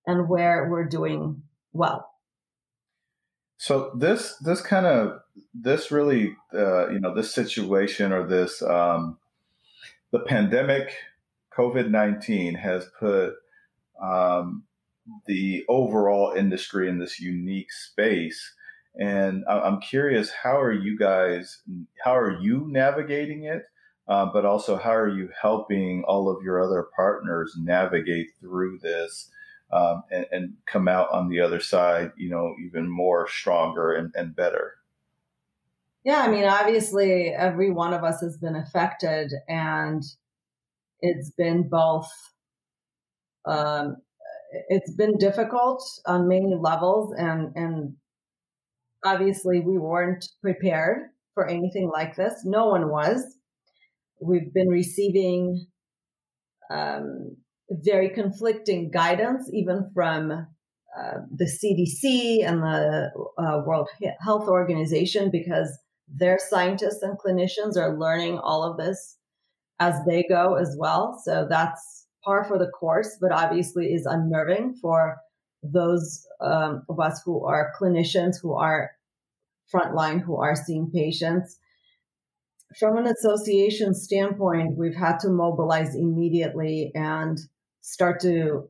and 0.06 0.28
where 0.28 0.68
we're 0.70 0.86
doing 0.86 1.42
well. 1.72 2.09
So 3.62 3.92
this 3.94 4.36
this 4.36 4.62
kind 4.62 4.86
of 4.86 5.20
this 5.52 5.90
really 5.90 6.34
uh, 6.54 6.88
you 6.88 6.98
know 6.98 7.14
this 7.14 7.34
situation 7.34 8.10
or 8.10 8.26
this 8.26 8.62
um, 8.62 9.18
the 10.12 10.20
pandemic 10.20 10.94
COVID 11.54 11.90
nineteen 11.90 12.54
has 12.54 12.88
put 12.98 13.34
um, 14.02 14.64
the 15.26 15.64
overall 15.68 16.32
industry 16.32 16.88
in 16.88 16.98
this 16.98 17.20
unique 17.20 17.70
space 17.70 18.54
and 18.98 19.44
I'm 19.48 19.80
curious, 19.80 20.30
how 20.30 20.60
are 20.60 20.72
you 20.72 20.98
guys, 20.98 21.62
how 22.04 22.16
are 22.16 22.40
you 22.40 22.66
navigating 22.68 23.44
it? 23.44 23.64
Uh, 24.08 24.26
but 24.32 24.44
also, 24.44 24.76
how 24.76 24.94
are 24.94 25.08
you 25.08 25.30
helping 25.40 26.02
all 26.08 26.28
of 26.28 26.42
your 26.42 26.60
other 26.60 26.88
partners 26.96 27.54
navigate 27.56 28.30
through 28.40 28.78
this 28.78 29.30
um, 29.72 30.02
and, 30.10 30.26
and, 30.32 30.52
come 30.66 30.88
out 30.88 31.10
on 31.12 31.28
the 31.28 31.40
other 31.40 31.60
side, 31.60 32.12
you 32.16 32.28
know, 32.28 32.54
even 32.66 32.88
more 32.88 33.28
stronger 33.28 33.92
and, 33.92 34.12
and 34.16 34.34
better? 34.34 34.74
Yeah, 36.04 36.22
I 36.22 36.28
mean, 36.28 36.44
obviously, 36.44 37.28
every 37.28 37.70
one 37.70 37.92
of 37.92 38.02
us 38.02 38.20
has 38.20 38.36
been 38.38 38.56
affected, 38.56 39.32
and 39.48 40.02
it's 41.00 41.30
been 41.30 41.68
both. 41.68 42.10
Um, 43.46 43.96
it's 44.68 44.92
been 44.94 45.16
difficult 45.18 45.82
on 46.06 46.28
many 46.28 46.56
levels, 46.58 47.14
and 47.16 47.52
and 47.54 47.94
obviously 49.04 49.60
we 49.60 49.78
weren't 49.78 50.26
prepared 50.42 51.10
for 51.34 51.46
anything 51.46 51.90
like 51.92 52.16
this. 52.16 52.34
No 52.44 52.66
one 52.66 52.90
was. 52.90 53.22
We've 54.20 54.52
been 54.52 54.68
receiving 54.68 55.66
um, 56.70 57.36
very 57.70 58.10
conflicting 58.10 58.90
guidance, 58.90 59.48
even 59.52 59.90
from 59.94 60.32
uh, 60.32 61.18
the 61.34 61.44
CDC 61.44 62.46
and 62.46 62.62
the 62.62 63.10
uh, 63.38 63.62
World 63.64 63.88
Health 64.20 64.48
Organization, 64.48 65.30
because 65.30 65.70
their 66.08 66.38
scientists 66.38 67.02
and 67.02 67.18
clinicians 67.18 67.76
are 67.76 67.98
learning 67.98 68.38
all 68.38 68.64
of 68.64 68.76
this 68.76 69.16
as 69.78 69.94
they 70.06 70.24
go 70.28 70.54
as 70.54 70.76
well. 70.78 71.20
So 71.24 71.46
that's 71.48 72.06
par 72.24 72.44
for 72.44 72.58
the 72.58 72.68
course, 72.68 73.16
but 73.20 73.32
obviously 73.32 73.86
is 73.86 74.04
unnerving 74.04 74.74
for 74.82 75.18
those 75.62 76.26
um, 76.40 76.82
of 76.88 76.98
us 76.98 77.22
who 77.24 77.44
are 77.44 77.72
clinicians 77.80 78.36
who 78.40 78.54
are 78.54 78.90
frontline 79.72 80.20
who 80.20 80.36
are 80.36 80.56
seeing 80.56 80.90
patients. 80.90 81.58
From 82.78 82.96
an 82.96 83.06
association 83.06 83.94
standpoint, 83.94 84.76
we've 84.76 84.96
had 84.96 85.18
to 85.20 85.28
mobilize 85.28 85.94
immediately 85.94 86.92
and 86.94 87.38
start 87.80 88.20
to 88.20 88.68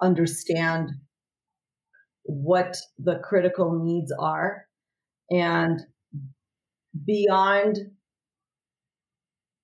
understand 0.00 0.90
what 2.24 2.76
the 2.98 3.16
critical 3.16 3.82
needs 3.82 4.12
are 4.18 4.66
and 5.30 5.80
beyond 7.06 7.78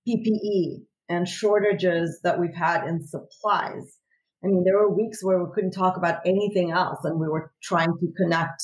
PPE 0.09 0.85
and 1.09 1.29
shortages 1.29 2.21
that 2.23 2.39
we've 2.39 2.55
had 2.55 2.87
in 2.87 3.07
supplies. 3.07 3.99
I 4.45 4.49
mean, 4.49 4.65
there 4.65 4.77
were 4.77 4.95
weeks 4.95 5.23
where 5.23 5.43
we 5.43 5.51
couldn't 5.55 5.73
talk 5.73 5.97
about 5.97 6.21
anything 6.25 6.71
else, 6.71 6.99
and 7.05 7.19
we 7.19 7.29
were 7.29 7.53
trying 7.63 7.93
to 7.99 8.13
connect 8.17 8.63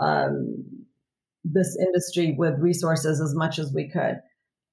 um, 0.00 0.64
this 1.44 1.76
industry 1.78 2.34
with 2.38 2.54
resources 2.58 3.20
as 3.20 3.34
much 3.34 3.58
as 3.58 3.72
we 3.74 3.90
could. 3.90 4.20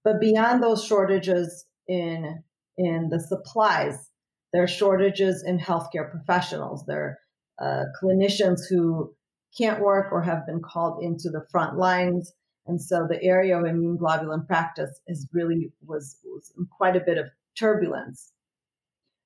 But 0.04 0.22
beyond 0.22 0.64
those 0.64 0.84
shortages 0.84 1.66
in 1.88 2.44
in 2.78 3.10
the 3.10 3.20
supplies, 3.20 4.10
there 4.54 4.64
are 4.64 4.68
shortages 4.68 5.44
in 5.44 5.60
healthcare 5.60 6.10
professionals. 6.10 6.86
There 6.86 7.20
are 7.60 7.82
uh, 7.82 7.84
clinicians 8.02 8.62
who 8.70 9.14
can't 9.58 9.82
work 9.82 10.12
or 10.12 10.22
have 10.22 10.46
been 10.46 10.62
called 10.62 11.04
into 11.04 11.30
the 11.30 11.46
front 11.52 11.78
lines. 11.78 12.32
And 12.66 12.82
so 12.82 13.08
the 13.10 13.22
area 13.24 13.58
of 13.58 13.66
immune 13.66 13.98
globulin 13.98 14.46
practice 14.48 15.00
is 15.08 15.28
really 15.34 15.72
was, 15.86 16.18
was 16.24 16.52
quite 16.78 16.96
a 16.96 17.02
bit 17.02 17.18
of 17.18 17.26
turbulence. 17.58 18.32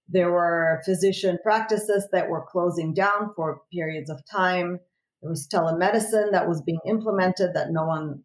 There 0.10 0.32
were 0.32 0.82
physician 0.86 1.38
practices 1.44 2.08
that 2.12 2.30
were 2.30 2.46
closing 2.50 2.94
down 2.94 3.34
for 3.36 3.62
periods 3.72 4.10
of 4.10 4.22
time. 4.30 4.80
There 5.22 5.30
was 5.30 5.48
telemedicine 5.48 6.32
that 6.32 6.48
was 6.48 6.62
being 6.62 6.80
implemented 6.86 7.54
that 7.54 7.72
no 7.72 7.86
one 7.86 8.24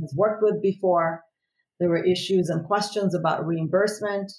has 0.00 0.12
worked 0.16 0.42
with 0.42 0.60
before. 0.60 1.22
There 1.78 1.88
were 1.88 2.04
issues 2.04 2.48
and 2.48 2.64
questions 2.66 3.14
about 3.14 3.46
reimbursement. 3.46 4.32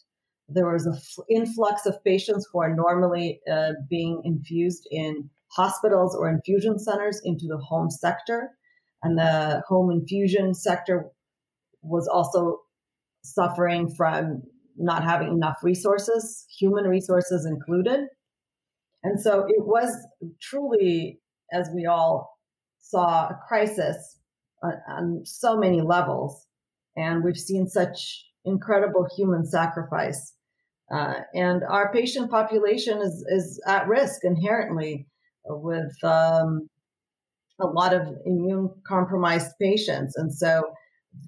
There 0.50 0.72
was 0.72 0.86
an 0.86 0.98
influx 1.30 1.86
of 1.86 2.04
patients 2.04 2.48
who 2.52 2.60
are 2.62 2.74
normally 2.74 3.42
uh, 3.52 3.74
being 3.90 4.22
infused 4.24 4.88
in 4.92 5.30
hospitals 5.52 6.16
or 6.16 6.30
infusion 6.30 6.80
centers 6.80 7.22
into 7.24 7.48
the 7.48 7.58
home 7.58 7.90
sector. 7.90 8.52
And 9.04 9.18
the 9.18 9.64
home 9.68 9.92
infusion 9.92 10.54
sector 10.54 11.10
was 11.82 12.08
also 12.08 12.62
suffering 13.24 13.94
from 13.94 14.44
not 14.78 15.04
having 15.04 15.30
enough 15.30 15.58
resources, 15.64 16.46
human 16.58 16.86
resources 16.86 17.46
included. 17.46 18.08
And 19.04 19.20
so 19.20 19.46
it 19.48 19.66
was 19.66 19.96
truly, 20.42 21.20
as 21.52 21.70
we 21.74 21.86
all 21.86 22.38
saw, 22.80 23.28
a 23.28 23.40
crisis 23.48 24.20
on, 24.64 24.74
on 24.90 25.22
so 25.26 25.58
many 25.58 25.82
levels. 25.82 26.46
And 26.96 27.24
we've 27.24 27.38
seen 27.38 27.68
such 27.68 28.26
incredible 28.46 29.08
human 29.16 29.46
sacrifice. 29.46 30.34
Uh, 30.92 31.16
and 31.34 31.64
our 31.64 31.92
patient 31.92 32.32
population 32.32 33.00
is, 33.02 33.26
is 33.30 33.62
at 33.68 33.88
risk 33.88 34.24
inherently 34.24 35.08
with 35.46 35.92
um, 36.04 36.70
a 37.60 37.68
lot 37.68 37.94
of 37.94 38.08
immune 38.26 38.70
compromised 38.88 39.52
patients. 39.60 40.16
And 40.16 40.34
so 40.34 40.64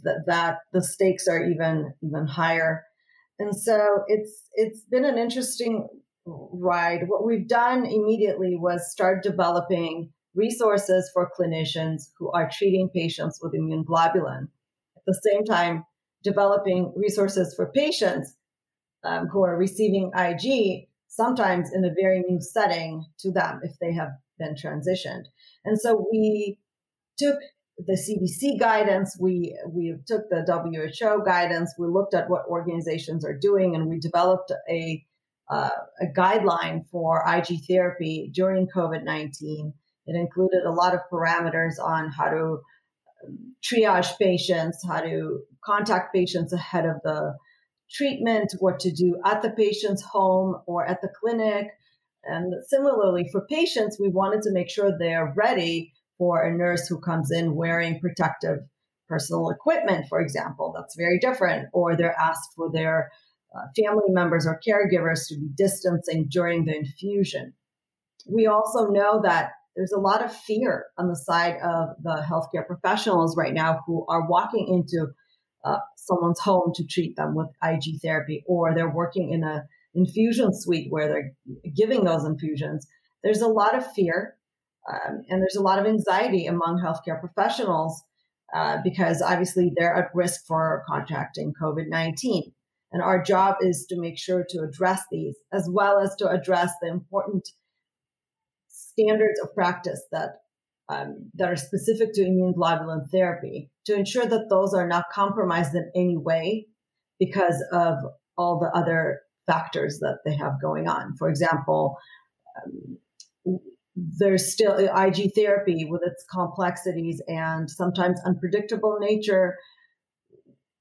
th- 0.04 0.18
that 0.28 0.60
the 0.72 0.84
stakes 0.84 1.28
are 1.28 1.44
even 1.44 1.94
even 2.02 2.26
higher. 2.26 2.84
And 3.38 3.56
so 3.56 4.04
it's 4.08 4.44
it's 4.54 4.82
been 4.90 5.06
an 5.06 5.18
interesting 5.18 5.88
ride. 6.26 7.02
What 7.08 7.26
we've 7.26 7.48
done 7.48 7.86
immediately 7.86 8.56
was 8.58 8.92
start 8.92 9.24
developing 9.24 10.12
resources 10.36 11.10
for 11.14 11.30
clinicians 11.38 12.04
who 12.18 12.32
are 12.32 12.50
treating 12.52 12.90
patients 12.94 13.40
with 13.42 13.54
immune 13.56 13.84
globulin. 13.84 14.48
At 14.96 15.04
the 15.06 15.20
same 15.32 15.44
time, 15.44 15.84
developing 16.24 16.94
resources 16.96 17.54
for 17.56 17.72
patients 17.72 18.36
um, 19.04 19.28
who 19.28 19.44
are 19.44 19.58
receiving 19.58 20.12
IG, 20.16 20.88
sometimes 21.08 21.72
in 21.74 21.84
a 21.86 21.94
very 21.94 22.24
new 22.28 22.42
setting 22.42 23.06
to 23.20 23.32
them 23.32 23.62
if 23.64 23.78
they 23.80 23.94
have 23.94 24.12
been 24.38 24.56
transitioned. 24.56 25.26
And 25.66 25.80
so 25.80 26.08
we 26.12 26.58
took 27.18 27.38
the 27.78 27.94
CDC 27.94 28.60
guidance, 28.60 29.18
we 29.20 29.58
we 29.68 29.96
took 30.06 30.30
the 30.30 30.44
WHO 30.46 31.24
guidance, 31.24 31.76
we 31.78 31.88
looked 31.88 32.14
at 32.14 32.30
what 32.30 32.46
organizations 32.48 33.24
are 33.24 33.38
doing, 33.38 33.76
and 33.76 33.88
we 33.88 34.00
developed 34.00 34.52
a 34.70 35.06
uh, 35.50 35.70
a 36.02 36.06
guideline 36.16 36.86
for 36.92 37.24
IG 37.26 37.66
therapy 37.68 38.30
during 38.34 38.68
COVID 38.68 39.04
nineteen. 39.04 39.74
It 40.06 40.16
included 40.16 40.64
a 40.66 40.72
lot 40.72 40.94
of 40.94 41.02
parameters 41.12 41.80
on 41.82 42.10
how 42.10 42.30
to 42.30 42.60
um, 43.26 43.56
triage 43.64 44.18
patients, 44.18 44.84
how 44.86 45.02
to 45.02 45.42
contact 45.64 46.14
patients 46.14 46.52
ahead 46.52 46.86
of 46.86 46.98
the 47.04 47.36
treatment, 47.92 48.54
what 48.60 48.80
to 48.82 48.92
do 48.92 49.20
at 49.26 49.42
the 49.42 49.52
patient's 49.52 50.04
home 50.04 50.62
or 50.66 50.86
at 50.86 51.02
the 51.02 51.10
clinic. 51.20 51.68
And 52.24 52.54
similarly, 52.68 53.28
for 53.32 53.46
patients, 53.50 53.98
we 54.00 54.10
wanted 54.10 54.42
to 54.44 54.52
make 54.52 54.70
sure 54.70 54.92
they're 54.92 55.34
ready 55.36 55.94
for 56.18 56.42
a 56.42 56.56
nurse 56.56 56.88
who 56.88 57.00
comes 57.00 57.32
in 57.32 57.56
wearing 57.56 58.00
protective 58.00 58.60
personal 59.08 59.50
equipment, 59.50 60.06
for 60.08 60.20
example. 60.20 60.74
That's 60.76 60.96
very 60.96 61.18
different. 61.18 61.70
Or 61.74 61.96
they're 61.96 62.20
asked 62.20 62.52
for 62.56 62.72
their 62.72 63.10
uh, 63.56 63.66
family 63.76 64.10
members 64.10 64.46
or 64.46 64.60
caregivers 64.66 65.28
to 65.28 65.36
be 65.36 65.50
distancing 65.58 66.28
during 66.30 66.66
the 66.66 66.76
infusion. 66.76 67.54
We 68.32 68.46
also 68.46 68.88
know 68.88 69.22
that 69.24 69.52
there's 69.76 69.92
a 69.92 70.00
lot 70.00 70.24
of 70.24 70.36
fear 70.36 70.86
on 70.98 71.08
the 71.08 71.16
side 71.16 71.56
of 71.64 71.90
the 72.04 72.24
healthcare 72.30 72.68
professionals 72.68 73.36
right 73.38 73.54
now 73.54 73.80
who 73.88 74.06
are 74.08 74.28
walking 74.28 74.68
into 74.68 75.08
uh, 75.64 75.78
someone's 75.96 76.40
home 76.40 76.72
to 76.76 76.86
treat 76.86 77.16
them 77.16 77.36
with 77.36 77.48
IG 77.64 78.02
therapy, 78.02 78.44
or 78.48 78.74
they're 78.74 78.90
working 78.90 79.32
in 79.32 79.44
a 79.44 79.66
infusion 79.94 80.50
suite 80.54 80.88
where 80.90 81.08
they're 81.08 81.32
giving 81.76 82.04
those 82.04 82.26
infusions. 82.26 82.88
There's 83.24 83.42
a 83.42 83.48
lot 83.48 83.76
of 83.76 83.92
fear 83.94 84.38
um, 84.90 85.24
and 85.30 85.42
there's 85.42 85.56
a 85.56 85.62
lot 85.62 85.80
of 85.80 85.86
anxiety 85.86 86.46
among 86.46 86.82
healthcare 86.82 87.20
professionals 87.20 88.04
uh, 88.56 88.78
because 88.84 89.22
obviously 89.22 89.72
they're 89.76 89.96
at 89.96 90.10
risk 90.14 90.46
for 90.48 90.84
contracting 90.88 91.54
COVID 91.62 91.88
19. 91.88 92.52
And 92.92 93.04
our 93.04 93.22
job 93.22 93.58
is 93.62 93.86
to 93.90 94.00
make 94.00 94.18
sure 94.18 94.44
to 94.50 94.62
address 94.62 95.04
these 95.12 95.36
as 95.54 95.70
well 95.70 96.00
as 96.00 96.16
to 96.16 96.28
address 96.28 96.72
the 96.82 96.88
important 96.88 97.50
standards 98.68 99.40
of 99.42 99.54
practice 99.54 100.02
that 100.12 100.42
um, 100.90 101.30
that 101.36 101.52
are 101.52 101.56
specific 101.56 102.14
to 102.14 102.26
immune 102.26 102.56
globulin 102.56 103.08
therapy 103.12 103.70
to 103.90 103.96
ensure 103.96 104.26
that 104.26 104.48
those 104.50 104.74
are 104.74 104.88
not 104.88 105.06
compromised 105.12 105.76
in 105.76 105.92
any 105.96 106.18
way 106.18 106.68
because 107.20 107.64
of 107.74 107.98
all 108.38 108.60
the 108.60 108.72
other 108.78 109.22
factors 109.48 110.00
that 110.00 110.20
they 110.26 110.36
have 110.36 110.62
going 110.62 110.88
on. 110.88 111.16
For 111.18 111.28
example, 111.28 111.98
um, 112.56 113.58
there's 113.96 114.52
still 114.52 114.78
IG 114.78 115.34
therapy 115.36 115.86
with 115.90 116.02
its 116.06 116.24
complexities 116.32 117.22
and 117.28 117.70
sometimes 117.70 118.22
unpredictable 118.26 118.98
nature 119.00 119.56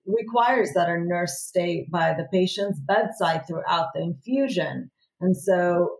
requires 0.06 0.72
that 0.74 0.88
a 0.88 0.98
nurse 0.98 1.42
stay 1.46 1.86
by 1.90 2.14
the 2.14 2.26
patient's 2.32 2.80
bedside 2.80 3.46
throughout 3.46 3.88
the 3.94 4.02
infusion. 4.02 4.90
And 5.20 5.36
so, 5.36 5.96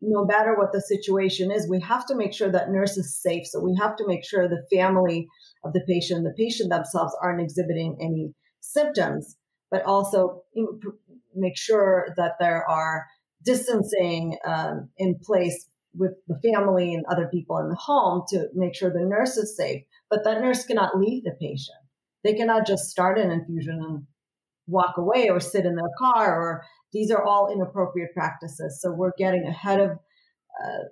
no 0.00 0.24
matter 0.24 0.56
what 0.56 0.72
the 0.72 0.80
situation 0.80 1.52
is, 1.52 1.68
we 1.68 1.80
have 1.80 2.06
to 2.06 2.16
make 2.16 2.32
sure 2.32 2.50
that 2.50 2.70
nurse 2.70 2.96
is 2.96 3.20
safe. 3.20 3.46
So, 3.46 3.60
we 3.60 3.76
have 3.80 3.96
to 3.96 4.06
make 4.06 4.24
sure 4.24 4.48
the 4.48 4.66
family 4.74 5.28
of 5.66 5.72
the 5.72 5.84
patient, 5.86 6.24
the 6.24 6.34
patient 6.36 6.70
themselves 6.70 7.16
aren't 7.22 7.42
exhibiting 7.42 7.98
any 8.00 8.34
symptoms, 8.60 9.36
but 9.70 9.82
also 9.84 10.42
make 11.34 11.56
sure 11.56 12.08
that 12.16 12.32
there 12.40 12.68
are 12.68 13.06
distancing 13.44 14.36
um, 14.44 14.88
in 14.98 15.18
place 15.22 15.68
with 15.94 16.12
the 16.28 16.38
family 16.52 16.94
and 16.94 17.04
other 17.06 17.28
people 17.32 17.58
in 17.58 17.68
the 17.68 17.76
home 17.76 18.22
to 18.28 18.48
make 18.54 18.74
sure 18.74 18.90
the 18.90 19.00
nurse 19.00 19.36
is 19.36 19.56
safe. 19.56 19.82
But 20.10 20.24
that 20.24 20.40
nurse 20.40 20.64
cannot 20.64 20.98
leave 20.98 21.24
the 21.24 21.36
patient. 21.40 21.78
They 22.22 22.34
cannot 22.34 22.66
just 22.66 22.84
start 22.84 23.18
an 23.18 23.30
infusion 23.30 23.80
and 23.82 24.06
walk 24.66 24.96
away 24.96 25.28
or 25.28 25.40
sit 25.40 25.64
in 25.64 25.76
their 25.76 25.92
car 25.98 26.40
or 26.40 26.64
these 26.92 27.10
are 27.10 27.24
all 27.24 27.52
inappropriate 27.52 28.12
practices. 28.14 28.80
So 28.80 28.90
we're 28.92 29.12
getting 29.18 29.46
ahead 29.46 29.80
of 29.80 29.90
uh, 29.90 30.84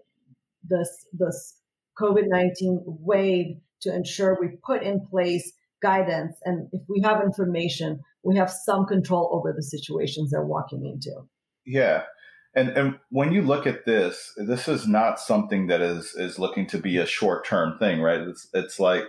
this 0.62 1.06
this 1.12 1.56
COVID 1.98 2.24
nineteen 2.26 2.82
wave 2.84 3.56
to 3.84 3.94
ensure 3.94 4.36
we 4.40 4.58
put 4.64 4.82
in 4.82 5.00
place 5.06 5.52
guidance 5.82 6.36
and 6.44 6.68
if 6.72 6.82
we 6.88 7.00
have 7.02 7.22
information, 7.22 8.00
we 8.22 8.36
have 8.36 8.50
some 8.50 8.86
control 8.86 9.30
over 9.32 9.52
the 9.52 9.62
situations 9.62 10.30
they're 10.30 10.44
walking 10.44 10.84
into. 10.86 11.12
Yeah, 11.66 12.04
and 12.54 12.70
and 12.70 12.98
when 13.10 13.32
you 13.32 13.42
look 13.42 13.66
at 13.66 13.84
this, 13.84 14.32
this 14.36 14.68
is 14.68 14.86
not 14.86 15.18
something 15.18 15.66
that 15.66 15.80
is 15.80 16.14
is 16.14 16.38
looking 16.38 16.66
to 16.68 16.78
be 16.78 16.98
a 16.98 17.06
short 17.06 17.46
term 17.46 17.78
thing, 17.78 18.00
right? 18.00 18.20
It's 18.20 18.48
it's 18.54 18.78
like 18.78 19.04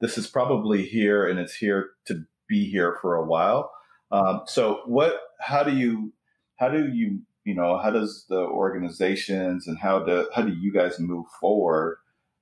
this 0.00 0.16
is 0.16 0.26
probably 0.26 0.84
here 0.84 1.26
and 1.26 1.38
it's 1.38 1.54
here 1.54 1.90
to 2.06 2.24
be 2.48 2.70
here 2.70 2.96
for 3.00 3.16
a 3.16 3.24
while. 3.24 3.70
Um, 4.10 4.42
so 4.46 4.82
what? 4.86 5.18
How 5.40 5.62
do 5.62 5.74
you? 5.74 6.12
How 6.56 6.68
do 6.68 6.88
you? 6.88 7.20
You 7.44 7.54
know, 7.54 7.78
how 7.78 7.90
does 7.90 8.24
the 8.28 8.38
organizations 8.38 9.66
and 9.66 9.78
how 9.78 10.04
do 10.04 10.28
how 10.34 10.42
do 10.42 10.52
you 10.52 10.72
guys 10.72 11.00
move 11.00 11.26
forward? 11.40 11.98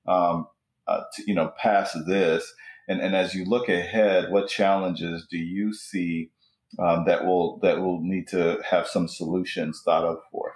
Um, 0.07 0.47
uh, 0.87 1.01
to, 1.13 1.23
you 1.27 1.33
know, 1.33 1.51
past 1.57 1.97
this, 2.07 2.53
and 2.87 3.01
and 3.01 3.15
as 3.15 3.33
you 3.33 3.45
look 3.45 3.69
ahead, 3.69 4.31
what 4.31 4.47
challenges 4.47 5.25
do 5.29 5.37
you 5.37 5.73
see? 5.73 6.31
um, 6.79 7.05
that 7.05 7.25
will 7.25 7.59
that 7.61 7.79
will 7.79 8.01
need 8.01 8.27
to 8.29 8.59
have 8.69 8.87
some 8.87 9.07
solutions 9.07 9.81
thought 9.83 10.03
of 10.03 10.17
for? 10.31 10.53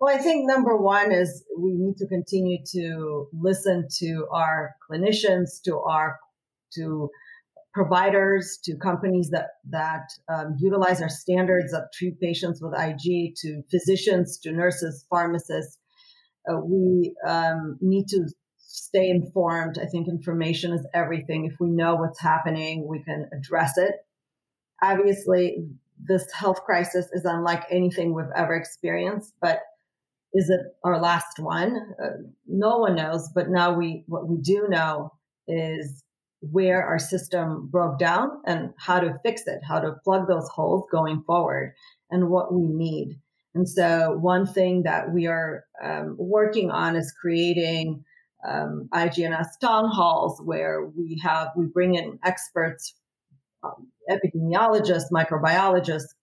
Well, 0.00 0.14
I 0.14 0.18
think 0.18 0.48
number 0.48 0.76
one 0.76 1.12
is 1.12 1.44
we 1.58 1.72
need 1.74 1.96
to 1.98 2.06
continue 2.06 2.58
to 2.72 3.28
listen 3.32 3.86
to 3.98 4.26
our 4.32 4.74
clinicians, 4.90 5.62
to 5.64 5.78
our 5.78 6.18
to 6.74 7.10
providers, 7.72 8.58
to 8.64 8.76
companies 8.76 9.30
that 9.30 9.48
that 9.70 10.08
um, 10.28 10.56
utilize 10.58 11.00
our 11.02 11.08
standards 11.08 11.72
that 11.72 11.88
treat 11.94 12.18
patients 12.20 12.60
with 12.62 12.72
IG, 12.78 13.34
to 13.36 13.62
physicians, 13.70 14.38
to 14.38 14.52
nurses, 14.52 15.06
pharmacists. 15.10 15.78
Uh, 16.50 16.58
we 16.58 17.14
um, 17.28 17.76
need 17.82 18.08
to 18.08 18.24
stay 18.72 19.10
informed. 19.10 19.78
I 19.78 19.86
think 19.86 20.08
information 20.08 20.72
is 20.72 20.86
everything. 20.94 21.44
If 21.44 21.58
we 21.60 21.68
know 21.68 21.96
what's 21.96 22.20
happening, 22.20 22.86
we 22.86 23.02
can 23.02 23.28
address 23.32 23.76
it 23.76 23.94
obviously 24.82 25.66
this 26.02 26.30
health 26.32 26.64
crisis 26.64 27.06
is 27.12 27.24
unlike 27.24 27.64
anything 27.70 28.14
we've 28.14 28.24
ever 28.34 28.54
experienced, 28.54 29.34
but 29.40 29.60
is 30.32 30.48
it 30.48 30.60
our 30.84 31.00
last 31.00 31.38
one? 31.38 31.76
Uh, 32.02 32.22
no 32.46 32.78
one 32.78 32.94
knows, 32.94 33.28
but 33.34 33.50
now 33.50 33.72
we, 33.72 34.04
what 34.06 34.28
we 34.28 34.38
do 34.38 34.66
know 34.68 35.12
is 35.48 36.04
where 36.40 36.86
our 36.86 36.98
system 36.98 37.68
broke 37.70 37.98
down 37.98 38.30
and 38.46 38.72
how 38.78 39.00
to 39.00 39.18
fix 39.22 39.42
it, 39.46 39.60
how 39.66 39.80
to 39.80 39.96
plug 40.04 40.26
those 40.26 40.48
holes 40.48 40.84
going 40.90 41.22
forward 41.26 41.74
and 42.10 42.30
what 42.30 42.54
we 42.54 42.62
need. 42.62 43.18
And 43.54 43.68
so, 43.68 44.16
one 44.20 44.46
thing 44.46 44.84
that 44.84 45.12
we 45.12 45.26
are 45.26 45.64
um, 45.84 46.14
working 46.16 46.70
on 46.70 46.94
is 46.94 47.12
creating 47.20 48.04
um, 48.48 48.88
IGNS 48.92 49.46
town 49.60 49.90
halls 49.90 50.40
where 50.44 50.86
we 50.96 51.20
have 51.22 51.48
we 51.56 51.66
bring 51.66 51.94
in 51.94 52.18
experts, 52.24 52.94
um, 53.62 53.88
epidemiologists, 54.10 55.10
microbiologists, 55.12 56.14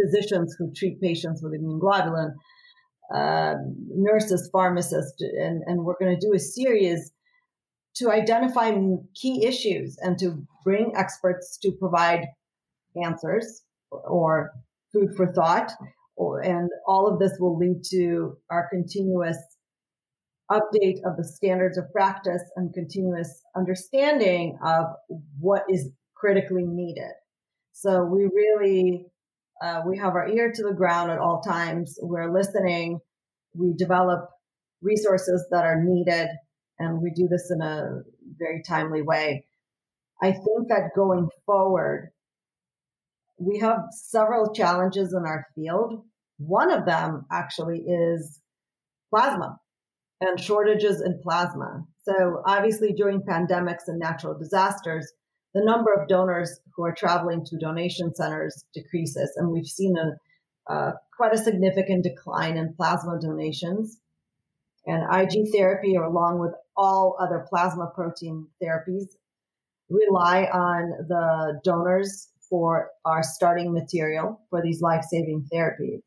physicians 0.00 0.54
who 0.58 0.72
treat 0.74 1.00
patients 1.00 1.42
with 1.42 1.54
immune 1.54 1.80
globulin, 1.80 2.32
uh, 3.14 3.54
nurses, 3.88 4.48
pharmacists, 4.52 5.20
and, 5.20 5.62
and 5.66 5.84
we're 5.84 5.98
going 5.98 6.16
to 6.16 6.26
do 6.26 6.32
a 6.34 6.38
series 6.38 7.12
to 7.96 8.10
identify 8.10 8.70
key 9.20 9.44
issues 9.44 9.96
and 10.00 10.18
to 10.18 10.46
bring 10.64 10.92
experts 10.96 11.58
to 11.60 11.72
provide 11.72 12.24
answers 13.04 13.62
or 13.90 14.52
food 14.92 15.14
for 15.16 15.32
thought. 15.32 15.72
And 16.18 16.68
all 16.86 17.08
of 17.08 17.18
this 17.18 17.32
will 17.40 17.56
lead 17.56 17.82
to 17.90 18.36
our 18.50 18.68
continuous 18.70 19.38
update 20.50 20.98
of 21.04 21.16
the 21.16 21.24
standards 21.24 21.78
of 21.78 21.90
practice 21.92 22.42
and 22.56 22.74
continuous 22.74 23.42
understanding 23.56 24.58
of 24.64 24.86
what 25.38 25.62
is 25.68 25.90
critically 26.14 26.64
needed. 26.66 27.12
So 27.72 28.04
we 28.04 28.24
really 28.24 29.06
uh, 29.62 29.82
we 29.86 29.98
have 29.98 30.14
our 30.14 30.28
ear 30.28 30.50
to 30.54 30.62
the 30.62 30.72
ground 30.72 31.10
at 31.10 31.18
all 31.18 31.40
times. 31.42 31.98
We're 32.00 32.32
listening. 32.32 32.98
We 33.54 33.74
develop 33.76 34.28
resources 34.80 35.46
that 35.50 35.64
are 35.64 35.82
needed, 35.82 36.28
and 36.78 37.02
we 37.02 37.10
do 37.10 37.28
this 37.28 37.50
in 37.50 37.60
a 37.60 38.00
very 38.38 38.62
timely 38.66 39.02
way. 39.02 39.44
I 40.22 40.32
think 40.32 40.68
that 40.68 40.94
going 40.96 41.28
forward, 41.44 42.10
we 43.38 43.58
have 43.58 43.80
several 43.90 44.52
challenges 44.52 45.12
in 45.12 45.24
our 45.26 45.46
field. 45.54 46.04
One 46.38 46.70
of 46.70 46.86
them 46.86 47.26
actually 47.30 47.80
is 47.80 48.40
plasma 49.10 49.58
and 50.20 50.38
shortages 50.38 51.00
in 51.00 51.20
plasma. 51.22 51.84
So 52.02 52.42
obviously 52.46 52.92
during 52.92 53.22
pandemics 53.22 53.88
and 53.88 53.98
natural 53.98 54.38
disasters, 54.38 55.12
the 55.54 55.64
number 55.64 55.92
of 55.92 56.08
donors 56.08 56.60
who 56.74 56.84
are 56.84 56.94
traveling 56.94 57.44
to 57.46 57.58
donation 57.58 58.14
centers 58.14 58.64
decreases, 58.74 59.32
and 59.36 59.50
we've 59.50 59.66
seen 59.66 59.96
a 59.96 60.92
quite 61.16 61.34
a 61.34 61.38
significant 61.38 62.04
decline 62.04 62.56
in 62.56 62.72
plasma 62.74 63.18
donations. 63.20 63.98
And 64.86 65.02
IG 65.12 65.52
therapy, 65.52 65.96
or 65.96 66.04
along 66.04 66.38
with 66.38 66.52
all 66.76 67.16
other 67.20 67.44
plasma 67.50 67.90
protein 67.94 68.46
therapies, 68.62 69.08
rely 69.90 70.44
on 70.44 71.06
the 71.06 71.60
donors 71.62 72.28
for 72.48 72.88
our 73.04 73.22
starting 73.22 73.72
material 73.74 74.40
for 74.48 74.62
these 74.62 74.80
life 74.80 75.04
saving 75.04 75.48
therapies. 75.52 76.00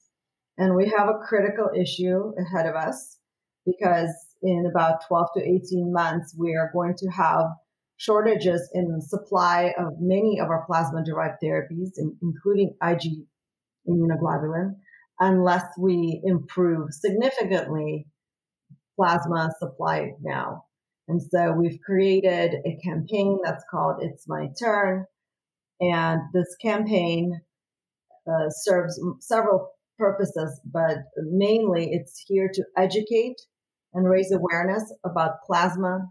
And 0.58 0.76
we 0.76 0.92
have 0.98 1.08
a 1.08 1.20
critical 1.24 1.70
issue 1.76 2.34
ahead 2.40 2.66
of 2.66 2.76
us 2.76 3.20
because 3.66 4.12
in 4.42 4.66
about 4.70 5.06
12 5.08 5.28
to 5.38 5.42
18 5.42 5.94
months, 5.94 6.36
we 6.38 6.56
are 6.56 6.70
going 6.74 6.96
to 6.98 7.08
have 7.10 7.46
shortages 7.98 8.70
in 8.74 9.00
supply 9.02 9.74
of 9.78 9.94
many 10.00 10.40
of 10.40 10.50
our 10.50 10.66
plasma 10.66 11.04
derived 11.06 11.38
therapies, 11.42 11.92
including 12.22 12.76
IG 12.84 13.26
immunoglobulin, 13.88 14.76
unless 15.20 15.64
we 15.80 16.22
improve 16.26 16.90
significantly 16.92 18.08
plasma 18.96 19.50
supply 19.60 20.12
now. 20.22 20.66
And 21.08 21.22
so 21.22 21.54
we've 21.54 21.80
created 21.86 22.56
a 22.66 22.78
campaign 22.84 23.40
that's 23.44 23.64
called 23.70 23.98
It's 24.02 24.28
My 24.28 24.50
Turn. 24.62 25.06
And 25.82 26.22
this 26.34 26.56
campaign 26.62 27.42
uh, 28.28 28.50
serves 28.50 29.00
several 29.20 29.72
purposes, 29.98 30.60
but 30.66 30.98
mainly 31.18 31.90
it's 31.92 32.24
here 32.28 32.50
to 32.54 32.64
educate 32.78 33.36
and 33.94 34.10
raise 34.10 34.32
awareness 34.32 34.94
about 35.06 35.42
plasma 35.46 36.08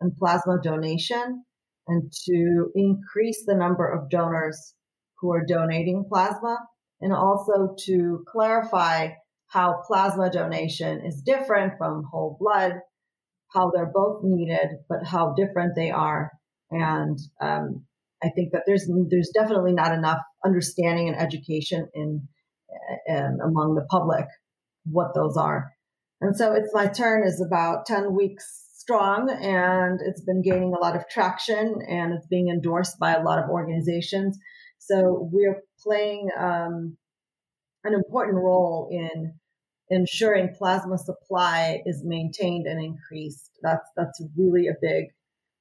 and 0.00 0.16
plasma 0.16 0.58
donation 0.62 1.44
and 1.86 2.12
to 2.26 2.70
increase 2.74 3.44
the 3.46 3.54
number 3.54 3.86
of 3.86 4.08
donors 4.10 4.74
who 5.18 5.32
are 5.32 5.44
donating 5.44 6.04
plasma 6.08 6.58
and 7.00 7.12
also 7.12 7.74
to 7.78 8.24
clarify 8.28 9.08
how 9.48 9.82
plasma 9.86 10.30
donation 10.30 11.04
is 11.04 11.22
different 11.24 11.74
from 11.78 12.04
whole 12.10 12.36
blood, 12.40 12.72
how 13.52 13.70
they're 13.70 13.90
both 13.92 14.20
needed, 14.22 14.68
but 14.88 15.04
how 15.04 15.34
different 15.34 15.74
they 15.76 15.90
are. 15.90 16.30
And 16.70 17.18
um, 17.40 17.84
I 18.22 18.30
think 18.30 18.52
that 18.52 18.62
there's 18.66 18.90
there's 19.10 19.30
definitely 19.34 19.72
not 19.72 19.92
enough 19.92 20.18
understanding 20.44 21.08
and 21.08 21.16
education 21.16 21.88
in, 21.94 22.26
in 23.06 23.38
among 23.44 23.74
the 23.74 23.86
public 23.90 24.24
what 24.84 25.14
those 25.14 25.36
are. 25.36 25.73
And 26.20 26.36
so 26.36 26.52
it's 26.52 26.72
my 26.72 26.86
turn 26.86 27.26
is 27.26 27.40
about 27.40 27.86
10 27.86 28.14
weeks 28.14 28.64
strong 28.76 29.30
and 29.30 30.00
it's 30.02 30.22
been 30.22 30.42
gaining 30.42 30.74
a 30.74 30.78
lot 30.78 30.94
of 30.94 31.08
traction 31.08 31.80
and 31.88 32.12
it's 32.12 32.26
being 32.26 32.48
endorsed 32.48 32.98
by 32.98 33.14
a 33.14 33.22
lot 33.22 33.42
of 33.42 33.48
organizations. 33.48 34.38
So 34.78 35.28
we're 35.32 35.62
playing 35.82 36.28
um, 36.38 36.96
an 37.84 37.94
important 37.94 38.36
role 38.36 38.88
in 38.90 39.34
ensuring 39.88 40.54
plasma 40.54 40.98
supply 40.98 41.82
is 41.86 42.02
maintained 42.04 42.66
and 42.66 42.82
increased. 42.82 43.50
That's 43.62 43.88
that's 43.96 44.22
really 44.36 44.68
a 44.68 44.76
big 44.80 45.06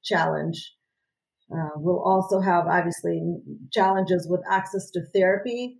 challenge. 0.03 0.73
Uh, 1.53 1.69
we'll 1.75 2.03
also 2.03 2.39
have 2.39 2.67
obviously 2.67 3.21
challenges 3.71 4.27
with 4.29 4.41
access 4.49 4.89
to 4.91 5.01
therapy. 5.13 5.79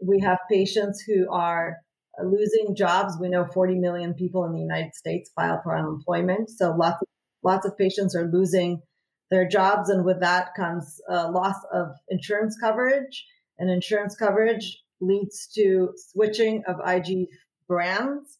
We 0.00 0.20
have 0.20 0.38
patients 0.50 1.02
who 1.06 1.26
are 1.30 1.78
losing 2.22 2.74
jobs. 2.76 3.16
We 3.20 3.28
know 3.28 3.46
40 3.46 3.76
million 3.76 4.14
people 4.14 4.44
in 4.44 4.52
the 4.52 4.60
United 4.60 4.94
States 4.94 5.30
file 5.34 5.60
for 5.62 5.76
unemployment. 5.76 6.50
So 6.50 6.72
lots 6.72 7.00
of, 7.00 7.08
lots 7.42 7.66
of 7.66 7.76
patients 7.76 8.14
are 8.14 8.30
losing 8.30 8.80
their 9.30 9.48
jobs. 9.48 9.88
And 9.88 10.04
with 10.04 10.20
that 10.20 10.54
comes 10.56 11.00
a 11.08 11.30
loss 11.30 11.56
of 11.72 11.88
insurance 12.08 12.56
coverage. 12.60 13.24
And 13.58 13.70
insurance 13.70 14.16
coverage 14.16 14.78
leads 15.00 15.48
to 15.54 15.92
switching 16.12 16.62
of 16.66 16.76
IG 16.86 17.28
brands. 17.68 18.38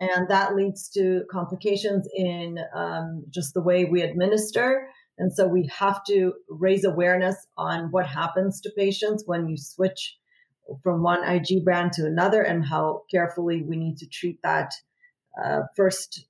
And 0.00 0.28
that 0.28 0.54
leads 0.54 0.88
to 0.90 1.22
complications 1.30 2.08
in 2.14 2.58
um, 2.74 3.24
just 3.30 3.54
the 3.54 3.62
way 3.62 3.84
we 3.84 4.02
administer. 4.02 4.88
And 5.18 5.32
so 5.32 5.46
we 5.46 5.70
have 5.78 6.04
to 6.08 6.34
raise 6.48 6.84
awareness 6.84 7.36
on 7.56 7.90
what 7.90 8.06
happens 8.06 8.60
to 8.62 8.72
patients 8.76 9.22
when 9.26 9.48
you 9.48 9.56
switch 9.56 10.16
from 10.82 11.02
one 11.02 11.24
IG 11.24 11.64
brand 11.64 11.92
to 11.92 12.06
another 12.06 12.42
and 12.42 12.64
how 12.64 13.02
carefully 13.10 13.62
we 13.62 13.76
need 13.76 13.98
to 13.98 14.08
treat 14.08 14.38
that 14.42 14.72
uh, 15.42 15.60
first 15.76 16.26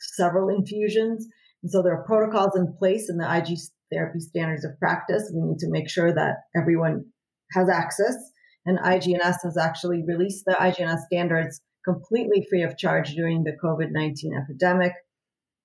several 0.00 0.48
infusions. 0.48 1.26
And 1.62 1.70
so 1.70 1.82
there 1.82 1.94
are 1.94 2.04
protocols 2.04 2.56
in 2.56 2.74
place 2.78 3.08
in 3.08 3.16
the 3.16 3.36
IG 3.36 3.58
therapy 3.92 4.20
standards 4.20 4.64
of 4.64 4.78
practice. 4.78 5.30
We 5.34 5.42
need 5.42 5.58
to 5.58 5.70
make 5.70 5.88
sure 5.88 6.12
that 6.12 6.36
everyone 6.56 7.06
has 7.52 7.68
access. 7.68 8.16
And 8.64 8.78
IGNS 8.78 9.36
has 9.42 9.56
actually 9.56 10.04
released 10.06 10.44
the 10.44 10.52
IGNS 10.52 11.06
standards 11.06 11.60
completely 11.84 12.46
free 12.48 12.62
of 12.62 12.78
charge 12.78 13.14
during 13.14 13.42
the 13.42 13.56
COVID 13.62 13.90
19 13.90 14.34
epidemic 14.34 14.92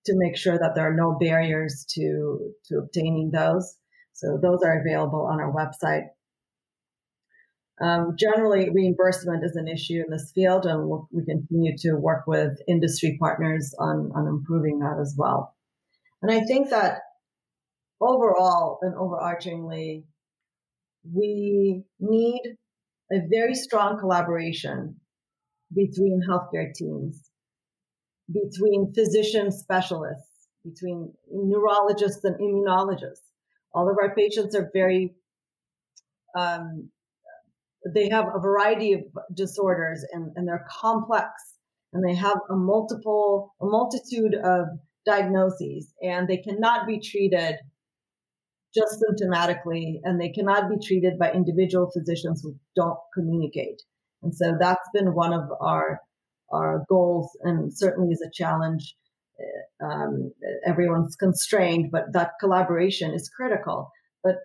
to 0.06 0.14
make 0.16 0.38
sure 0.38 0.58
that 0.58 0.74
there 0.74 0.90
are 0.90 0.96
no 0.96 1.18
barriers 1.20 1.86
to, 1.90 2.54
to 2.66 2.78
obtaining 2.80 3.32
those. 3.32 3.76
So 4.14 4.40
those 4.42 4.64
are 4.64 4.80
available 4.80 5.28
on 5.32 5.40
our 5.40 5.54
website. 5.54 6.08
Um, 7.80 8.16
generally, 8.18 8.70
reimbursement 8.72 9.44
is 9.44 9.56
an 9.56 9.68
issue 9.68 10.02
in 10.04 10.10
this 10.10 10.32
field, 10.34 10.66
and 10.66 10.88
we'll, 10.88 11.08
we 11.12 11.24
continue 11.26 11.78
to 11.80 11.94
work 11.94 12.26
with 12.26 12.58
industry 12.68 13.18
partners 13.20 13.76
on, 13.78 14.12
on 14.16 14.28
improving 14.28 14.80
that 14.80 14.98
as 15.00 15.14
well. 15.18 15.56
And 16.22 16.32
I 16.32 16.42
think 16.42 16.70
that 16.72 17.02
overall 18.02 18.80
and 18.82 18.96
overarchingly, 18.96 20.06
we 21.14 21.84
need 22.00 22.42
a 23.12 23.20
very 23.32 23.54
strong 23.54 24.00
collaboration 24.00 24.96
between 25.74 26.22
healthcare 26.28 26.74
teams, 26.74 27.30
between 28.32 28.92
physician 28.94 29.52
specialists, 29.52 30.48
between 30.66 31.14
neurologists 31.32 32.24
and 32.24 32.36
immunologists. 32.40 33.22
All 33.74 33.90
of 33.90 33.98
our 34.02 34.16
patients 34.16 34.56
are 34.56 34.70
very 34.74 35.16
um, 36.36 36.90
they 37.94 38.10
have 38.10 38.26
a 38.34 38.40
variety 38.40 38.94
of 38.94 39.02
disorders 39.34 40.04
and, 40.12 40.32
and 40.36 40.48
they're 40.48 40.66
complex 40.70 41.30
and 41.94 42.04
they 42.04 42.16
have 42.16 42.38
a 42.50 42.56
multiple 42.56 43.54
a 43.62 43.66
multitude 43.66 44.36
of 44.36 44.68
diagnoses 45.06 45.94
and 46.02 46.28
they 46.28 46.38
cannot 46.38 46.86
be 46.86 47.00
treated 47.00 47.56
just 48.76 49.02
symptomatically 49.02 50.00
and 50.04 50.20
they 50.20 50.30
cannot 50.30 50.70
be 50.70 50.76
treated 50.86 51.18
by 51.18 51.32
individual 51.32 51.90
physicians 51.92 52.42
who 52.44 52.56
don't 52.76 53.00
communicate. 53.14 53.82
And 54.22 54.36
so 54.36 54.58
that's 54.60 54.90
been 54.94 55.14
one 55.14 55.34
of 55.34 55.50
our 55.62 56.02
our 56.52 56.86
goals 56.88 57.30
and 57.44 57.76
certainly 57.76 58.12
is 58.12 58.22
a 58.22 58.32
challenge. 58.32 58.96
Um, 59.84 60.32
everyone's 60.66 61.16
constrained 61.16 61.92
but 61.92 62.12
that 62.14 62.32
collaboration 62.40 63.14
is 63.14 63.30
critical. 63.30 63.92
But 64.24 64.38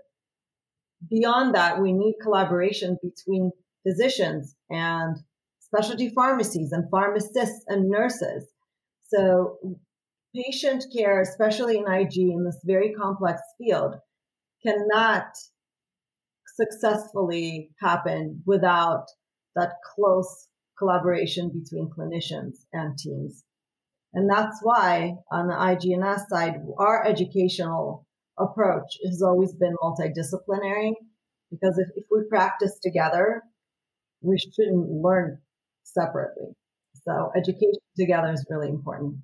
beyond 1.09 1.55
that, 1.55 1.81
we 1.81 1.93
need 1.93 2.15
collaboration 2.23 2.97
between 3.03 3.51
physicians 3.87 4.55
and 4.71 5.17
specialty 5.61 6.11
pharmacies 6.11 6.73
and 6.73 6.91
pharmacists 6.91 7.65
and 7.69 7.89
nurses. 7.89 8.49
So 9.09 9.59
patient 10.35 10.85
care, 10.95 11.21
especially 11.21 11.79
in 11.79 11.91
IG 11.91 12.17
in 12.17 12.45
this 12.45 12.61
very 12.65 12.93
complex 12.93 13.41
field, 13.59 13.95
cannot 14.65 15.27
successfully 16.57 17.71
happen 17.81 18.43
without 18.47 19.07
that 19.57 19.73
close 19.95 20.49
collaboration 20.79 21.49
between 21.49 21.91
clinicians 21.91 22.59
and 22.73 22.97
teams. 22.99 23.45
And 24.15 24.29
that's 24.29 24.59
why 24.63 25.15
on 25.31 25.49
the 25.49 25.55
IGNS 25.55 26.27
side, 26.29 26.57
our 26.79 27.07
educational 27.07 28.07
approach 28.39 28.99
has 29.05 29.23
always 29.23 29.53
been 29.55 29.75
multidisciplinary 29.83 30.93
because 31.51 31.79
if, 31.79 31.89
if 31.97 32.05
we 32.11 32.23
practice 32.29 32.79
together, 32.83 33.43
we 34.23 34.39
shouldn't 34.39 34.91
learn 34.91 35.39
separately. 35.83 36.55
So 37.05 37.31
education 37.37 37.81
together 37.99 38.33
is 38.33 38.47
really 38.49 38.69
important. 38.69 39.17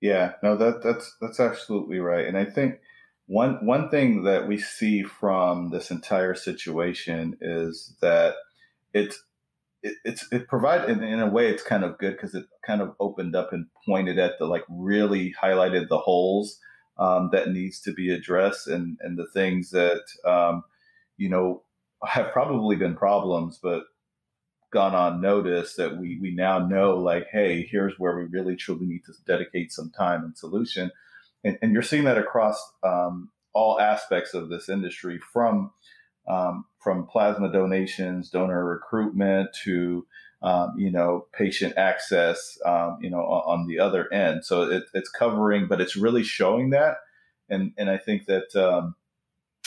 Yeah, 0.00 0.32
no, 0.42 0.56
that 0.56 0.82
that's 0.82 1.16
that's 1.20 1.40
absolutely 1.40 1.98
right. 1.98 2.26
And 2.26 2.36
I 2.36 2.44
think 2.44 2.80
one 3.26 3.64
one 3.64 3.88
thing 3.88 4.24
that 4.24 4.48
we 4.48 4.58
see 4.58 5.02
from 5.02 5.70
this 5.70 5.90
entire 5.90 6.34
situation 6.34 7.36
is 7.40 7.94
that 8.00 8.34
it's 8.92 9.22
it, 9.82 9.94
it's 10.04 10.26
it 10.32 10.48
provided 10.48 10.90
in, 10.90 11.04
in, 11.04 11.20
a 11.20 11.30
way 11.30 11.48
it's 11.48 11.62
kind 11.62 11.84
of 11.84 11.98
good 11.98 12.12
because 12.12 12.34
it 12.34 12.46
kind 12.66 12.80
of 12.80 12.94
opened 13.00 13.36
up 13.36 13.52
and 13.52 13.66
pointed 13.86 14.18
at 14.18 14.38
the 14.38 14.46
like 14.46 14.64
really 14.68 15.34
highlighted 15.40 15.88
the 15.88 15.98
holes 15.98 16.58
um, 16.98 17.30
that 17.32 17.50
needs 17.50 17.80
to 17.80 17.92
be 17.92 18.12
addressed 18.12 18.68
and 18.68 18.98
and 19.00 19.18
the 19.18 19.26
things 19.32 19.70
that 19.70 20.02
um, 20.24 20.64
you 21.16 21.28
know 21.28 21.62
have 22.04 22.32
probably 22.32 22.76
been 22.76 22.96
problems 22.96 23.58
but 23.62 23.84
gone 24.72 24.94
unnoticed 24.94 25.76
that 25.76 25.98
we 25.98 26.18
we 26.20 26.34
now 26.34 26.58
know 26.58 26.96
like 26.96 27.26
hey 27.30 27.62
here's 27.70 27.98
where 27.98 28.16
we 28.16 28.24
really 28.24 28.56
truly 28.56 28.86
need 28.86 29.04
to 29.04 29.12
dedicate 29.26 29.70
some 29.70 29.90
time 29.90 30.24
and 30.24 30.36
solution. 30.36 30.90
And, 31.44 31.58
and 31.60 31.72
you're 31.72 31.82
seeing 31.82 32.04
that 32.04 32.18
across 32.18 32.56
um, 32.82 33.30
all 33.52 33.80
aspects 33.80 34.32
of 34.34 34.48
this 34.48 34.68
industry 34.68 35.20
from 35.32 35.72
um, 36.28 36.64
from 36.78 37.06
plasma 37.06 37.50
donations, 37.50 38.30
donor 38.30 38.64
recruitment 38.64 39.50
to 39.64 40.06
um, 40.42 40.74
you 40.76 40.90
know 40.90 41.26
patient 41.32 41.74
access, 41.76 42.58
um, 42.64 42.98
you 43.00 43.10
know 43.10 43.20
on, 43.20 43.66
the 43.66 43.78
other 43.78 44.12
end. 44.12 44.44
So 44.44 44.62
it, 44.62 44.84
it's 44.92 45.08
covering, 45.08 45.68
but 45.68 45.80
it's 45.80 45.96
really 45.96 46.24
showing 46.24 46.70
that, 46.70 46.96
and 47.48 47.72
and 47.78 47.88
I 47.88 47.96
think 47.96 48.26
that 48.26 48.54
um, 48.56 48.96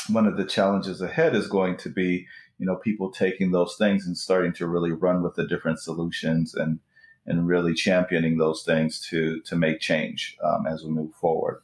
one 0.09 0.27
of 0.27 0.37
the 0.37 0.45
challenges 0.45 1.01
ahead 1.01 1.35
is 1.35 1.47
going 1.47 1.77
to 1.77 1.89
be 1.89 2.27
you 2.57 2.65
know 2.65 2.75
people 2.75 3.11
taking 3.11 3.51
those 3.51 3.75
things 3.77 4.05
and 4.05 4.17
starting 4.17 4.53
to 4.53 4.67
really 4.67 4.91
run 4.91 5.23
with 5.23 5.35
the 5.35 5.47
different 5.47 5.79
solutions 5.79 6.53
and 6.53 6.79
and 7.25 7.47
really 7.47 7.73
championing 7.73 8.37
those 8.37 8.63
things 8.63 8.99
to 9.09 9.41
to 9.41 9.55
make 9.55 9.79
change 9.79 10.37
um, 10.43 10.65
as 10.67 10.83
we 10.83 10.89
move 10.89 11.13
forward. 11.15 11.61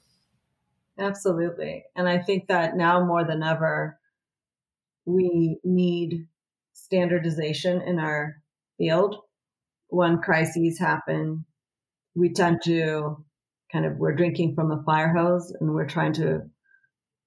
Absolutely, 0.98 1.84
and 1.96 2.08
I 2.08 2.20
think 2.20 2.48
that 2.48 2.78
now 2.78 3.04
more 3.04 3.26
than 3.26 3.44
ever 3.44 3.98
we 5.06 5.58
need 5.64 6.28
standardization 6.74 7.82
in 7.82 8.00
our 8.00 8.41
field. 8.82 9.16
When 9.90 10.18
crises 10.18 10.80
happen, 10.80 11.46
we 12.16 12.34
tend 12.34 12.62
to 12.64 13.24
kind 13.72 13.86
of, 13.86 13.98
we're 13.98 14.16
drinking 14.16 14.56
from 14.56 14.72
a 14.72 14.84
fire 14.84 15.14
hose 15.14 15.54
and 15.60 15.74
we're 15.74 15.88
trying 15.88 16.14
to 16.14 16.42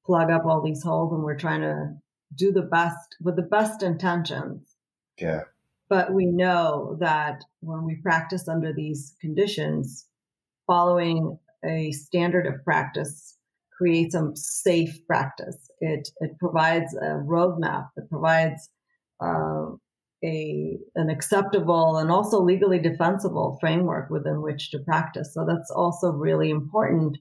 plug 0.04 0.30
up 0.30 0.44
all 0.44 0.62
these 0.62 0.82
holes 0.82 1.12
and 1.12 1.22
we're 1.22 1.38
trying 1.38 1.60
to 1.60 1.90
do 2.34 2.52
the 2.52 2.62
best 2.62 3.16
with 3.20 3.36
the 3.36 3.42
best 3.42 3.82
intentions. 3.82 4.74
Yeah. 5.18 5.42
But 5.88 6.12
we 6.12 6.26
know 6.26 6.96
that 7.00 7.44
when 7.60 7.84
we 7.84 7.96
practice 7.96 8.48
under 8.48 8.72
these 8.72 9.14
conditions, 9.20 10.06
following 10.66 11.38
a 11.64 11.92
standard 11.92 12.46
of 12.46 12.64
practice 12.64 13.36
creates 13.76 14.14
a 14.14 14.30
safe 14.34 15.06
practice. 15.06 15.70
It 15.80 16.08
it 16.20 16.38
provides 16.38 16.94
a 16.94 17.20
roadmap. 17.24 17.88
It 17.96 18.08
provides 18.08 18.70
uh, 19.20 19.66
a 20.24 20.78
an 20.94 21.10
acceptable 21.10 21.98
and 21.98 22.10
also 22.10 22.40
legally 22.40 22.78
defensible 22.78 23.58
framework 23.60 24.10
within 24.10 24.42
which 24.42 24.70
to 24.70 24.78
practice. 24.78 25.34
So 25.34 25.44
that's 25.46 25.70
also 25.70 26.12
really 26.12 26.50
important 26.50 27.18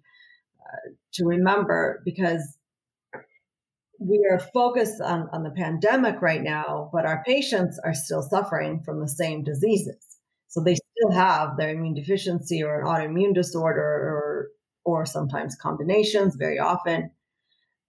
uh, 0.61 0.91
to 1.13 1.25
remember 1.25 2.01
because 2.05 2.57
we 3.99 4.27
are 4.29 4.39
focused 4.39 5.01
on, 5.01 5.29
on 5.31 5.43
the 5.43 5.51
pandemic 5.51 6.21
right 6.21 6.41
now, 6.41 6.89
but 6.91 7.05
our 7.05 7.23
patients 7.25 7.79
are 7.83 7.93
still 7.93 8.21
suffering 8.21 8.81
from 8.83 8.99
the 8.99 9.07
same 9.07 9.43
diseases. 9.43 10.17
So 10.47 10.61
they 10.61 10.75
still 10.75 11.11
have 11.11 11.57
their 11.57 11.69
immune 11.69 11.95
deficiency 11.95 12.63
or 12.63 12.81
an 12.81 12.85
autoimmune 12.87 13.33
disorder 13.33 13.81
or 13.81 14.47
or 14.85 15.05
sometimes 15.05 15.55
combinations 15.55 16.35
very 16.35 16.59
often. 16.59 17.09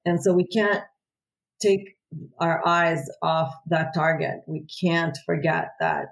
And 0.05 0.22
so 0.22 0.33
we 0.33 0.46
can't 0.46 0.85
take 1.61 1.96
our 2.38 2.66
eyes 2.66 3.09
off 3.22 3.55
that 3.68 3.94
target. 3.94 4.42
We 4.46 4.66
can't 4.81 5.16
forget 5.27 5.70
that 5.81 6.07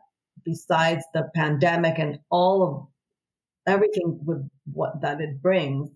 besides 0.45 1.05
the 1.15 1.29
pandemic 1.35 1.99
and 1.99 2.19
all 2.31 2.63
of 2.63 3.73
everything 3.73 4.21
with 4.25 4.49
what 4.73 5.03
that 5.03 5.21
it 5.21 5.41
brings, 5.41 5.91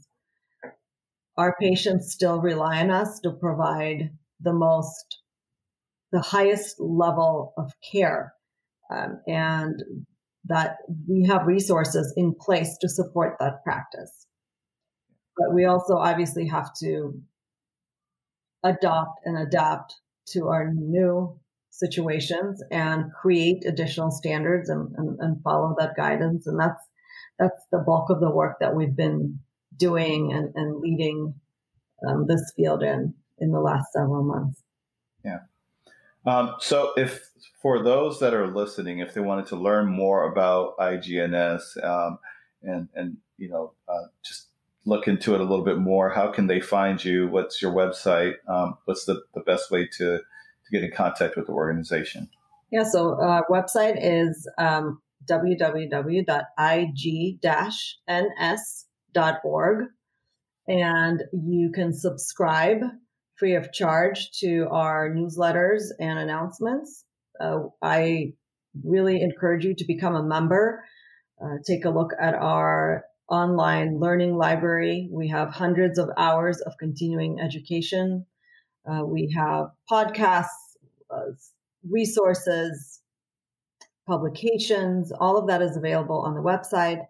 our 1.36 1.54
patients 1.60 2.12
still 2.12 2.40
rely 2.40 2.80
on 2.80 2.90
us 2.90 3.20
to 3.20 3.30
provide 3.30 4.10
the 4.40 4.52
most, 4.52 5.18
the 6.12 6.20
highest 6.20 6.76
level 6.78 7.52
of 7.56 7.72
care. 7.92 8.32
Um, 8.88 9.20
and 9.26 9.82
that 10.44 10.76
we 11.08 11.26
have 11.26 11.44
resources 11.44 12.14
in 12.16 12.32
place 12.32 12.78
to 12.80 12.88
support 12.88 13.34
that 13.40 13.64
practice 13.64 14.26
but 15.36 15.54
we 15.54 15.66
also 15.66 15.96
obviously 15.96 16.48
have 16.48 16.70
to 16.80 17.20
adopt 18.62 19.20
and 19.24 19.38
adapt 19.38 19.94
to 20.28 20.48
our 20.48 20.72
new 20.72 21.38
situations 21.70 22.62
and 22.70 23.12
create 23.12 23.64
additional 23.66 24.10
standards 24.10 24.70
and, 24.70 24.94
and, 24.96 25.18
and, 25.20 25.42
follow 25.42 25.74
that 25.78 25.94
guidance. 25.94 26.46
And 26.46 26.58
that's 26.58 26.82
that's 27.38 27.66
the 27.70 27.78
bulk 27.78 28.08
of 28.08 28.20
the 28.20 28.30
work 28.30 28.56
that 28.60 28.74
we've 28.74 28.96
been 28.96 29.40
doing 29.76 30.32
and, 30.32 30.52
and 30.54 30.80
leading 30.80 31.34
um, 32.08 32.26
this 32.26 32.52
field 32.56 32.82
in 32.82 33.14
in 33.38 33.50
the 33.50 33.60
last 33.60 33.92
several 33.92 34.24
months. 34.24 34.62
Yeah. 35.24 35.40
Um, 36.24 36.54
so, 36.58 36.92
if 36.96 37.30
for 37.60 37.82
those 37.82 38.20
that 38.20 38.34
are 38.34 38.48
listening, 38.48 38.98
if 38.98 39.14
they 39.14 39.20
wanted 39.20 39.46
to 39.46 39.56
learn 39.56 39.86
more 39.86 40.30
about 40.30 40.76
IGNS 40.78 41.84
um, 41.84 42.18
and 42.62 42.88
and 42.94 43.18
you 43.36 43.48
know 43.48 43.74
uh, 43.88 44.06
just 44.24 44.45
look 44.86 45.06
into 45.08 45.34
it 45.34 45.40
a 45.40 45.44
little 45.44 45.64
bit 45.64 45.78
more, 45.78 46.10
how 46.10 46.30
can 46.30 46.46
they 46.46 46.60
find 46.60 47.04
you? 47.04 47.26
What's 47.28 47.60
your 47.60 47.72
website? 47.72 48.34
Um, 48.48 48.78
what's 48.84 49.04
the, 49.04 49.22
the 49.34 49.40
best 49.40 49.70
way 49.70 49.86
to, 49.98 50.18
to 50.18 50.70
get 50.72 50.84
in 50.84 50.92
contact 50.92 51.36
with 51.36 51.46
the 51.46 51.52
organization? 51.52 52.30
Yeah, 52.70 52.84
so 52.84 53.20
our 53.20 53.40
uh, 53.40 53.42
website 53.50 53.98
is 54.00 54.48
um, 54.58 55.02
www.ig-ns.org. 55.28 56.24
And 60.68 61.22
you 61.32 61.70
can 61.72 61.92
subscribe 61.92 62.80
free 63.36 63.54
of 63.54 63.72
charge 63.72 64.30
to 64.40 64.66
our 64.70 65.10
newsletters 65.10 65.82
and 66.00 66.18
announcements. 66.18 67.04
Uh, 67.40 67.68
I 67.82 68.32
really 68.84 69.20
encourage 69.20 69.64
you 69.64 69.74
to 69.76 69.84
become 69.84 70.16
a 70.16 70.22
member. 70.24 70.82
Uh, 71.40 71.58
take 71.66 71.84
a 71.84 71.90
look 71.90 72.12
at 72.20 72.34
our 72.34 73.04
online 73.28 73.98
learning 73.98 74.36
library. 74.36 75.08
We 75.10 75.28
have 75.28 75.50
hundreds 75.50 75.98
of 75.98 76.08
hours 76.16 76.60
of 76.60 76.74
continuing 76.78 77.40
education. 77.40 78.26
Uh, 78.88 79.04
we 79.04 79.34
have 79.36 79.70
podcasts, 79.90 80.46
uh, 81.10 81.32
resources, 81.88 83.00
publications. 84.06 85.12
All 85.12 85.36
of 85.36 85.48
that 85.48 85.62
is 85.62 85.76
available 85.76 86.20
on 86.20 86.34
the 86.34 86.40
website. 86.40 87.04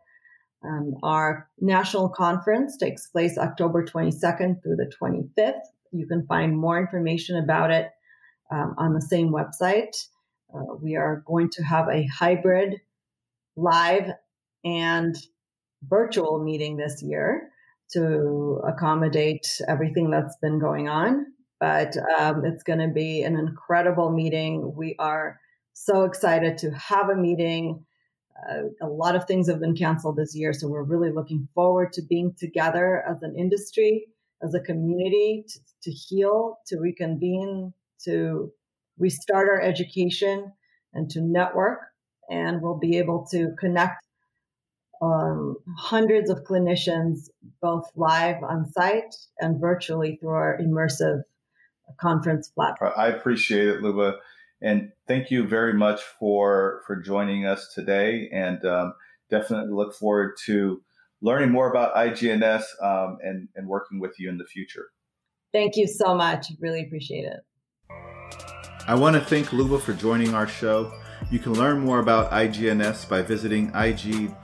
Um, 0.65 0.95
our 1.03 1.49
national 1.61 2.09
conference 2.09 2.77
takes 2.77 3.07
place 3.09 3.37
October 3.39 3.85
22nd 3.85 4.63
through 4.63 4.77
the 4.77 4.91
25th. 5.01 5.61
You 5.93 6.07
can 6.07 6.27
find 6.27 6.57
more 6.57 6.79
information 6.79 7.37
about 7.37 7.71
it 7.71 7.91
um, 8.51 8.75
on 8.79 8.95
the 8.95 9.03
same 9.03 9.31
website. 9.31 9.95
Uh, 10.55 10.75
we 10.81 10.97
are 10.97 11.23
going 11.27 11.51
to 11.51 11.63
have 11.63 11.89
a 11.89 12.07
hybrid 12.07 12.81
live 13.57 14.11
and 14.65 15.15
virtual 15.89 16.43
meeting 16.43 16.77
this 16.77 17.03
year 17.03 17.51
to 17.93 18.61
accommodate 18.67 19.47
everything 19.69 20.11
that's 20.11 20.37
been 20.39 20.59
going 20.59 20.89
on. 20.89 21.27
But 21.59 21.97
um, 22.19 22.45
it's 22.45 22.63
going 22.63 22.81
to 22.81 22.89
be 22.89 23.23
an 23.23 23.37
incredible 23.37 24.11
meeting. 24.11 24.75
We 24.77 24.97
are 24.99 25.41
so 25.73 26.05
excited 26.05 26.59
to 26.59 26.71
have 26.73 27.09
a 27.09 27.17
meeting. 27.17 27.85
Uh, 28.51 28.65
a 28.83 28.89
lot 28.89 29.17
of 29.17 29.25
things 29.25 29.49
have 29.49 29.61
been 29.61 29.75
canceled 29.75 30.17
this 30.17 30.35
year, 30.37 30.53
so 30.53 30.69
we're 30.69 30.83
really 30.83 31.11
looking 31.11 31.49
forward 31.55 31.93
to 31.95 32.03
being 32.03 32.35
together 32.39 33.03
as 33.09 33.23
an 33.23 33.35
industry, 33.39 34.07
as 34.43 34.55
a 34.55 34.61
community, 34.61 35.45
to, 35.49 35.61
to 35.85 35.91
heal, 35.91 36.59
to 36.67 36.79
reconvene, 36.79 37.73
to 38.05 38.53
restart 38.99 39.49
our 39.49 39.61
education, 39.61 40.53
and 40.93 41.09
to 41.11 41.21
network 41.21 41.81
and 42.29 42.61
we'll 42.61 42.79
be 42.79 42.99
able 42.99 43.27
to 43.31 43.55
connect 43.59 44.06
um, 45.03 45.57
hundreds 45.77 46.31
of 46.31 46.45
clinicians, 46.45 47.29
both 47.61 47.91
live 47.97 48.43
on 48.43 48.71
site 48.73 49.15
and 49.41 49.61
virtually 49.61 50.17
through 50.17 50.31
our 50.31 50.59
immersive 50.61 51.23
conference 52.01 52.49
platform. 52.49 52.93
I 52.97 53.09
appreciate 53.09 53.69
it, 53.69 53.83
Luba, 53.83 54.17
and 54.61 54.91
thank 55.07 55.31
you 55.31 55.47
very 55.47 55.75
much 55.75 56.01
for 56.19 56.83
for 56.87 56.97
joining 56.97 57.47
us 57.47 57.73
today. 57.75 58.29
And 58.33 58.65
um, 58.65 58.95
definitely 59.31 59.73
look 59.73 59.95
forward 59.95 60.35
to 60.47 60.83
learning 61.21 61.51
more 61.51 61.71
about 61.71 61.95
IGNS 61.95 62.63
um, 62.83 63.19
and 63.23 63.49
and 63.55 63.69
working 63.69 64.01
with 64.01 64.19
you 64.19 64.29
in 64.29 64.39
the 64.39 64.47
future. 64.47 64.89
Thank 65.53 65.77
you 65.77 65.87
so 65.87 66.15
much. 66.15 66.49
Really 66.61 66.83
appreciate 66.83 67.25
it. 67.25 67.41
I 68.89 68.95
want 68.95 69.17
to 69.17 69.21
thank 69.21 69.53
Luba 69.53 69.79
for 69.79 69.95
joining 69.95 70.35
our 70.35 70.47
show. 70.47 70.93
You 71.31 71.39
can 71.39 71.55
learn 71.55 71.81
more 71.81 71.99
about 71.99 72.31
IGNS 72.31 73.09
by 73.09 73.23
visiting 73.23 73.73
ig-ns.org. 73.75 74.37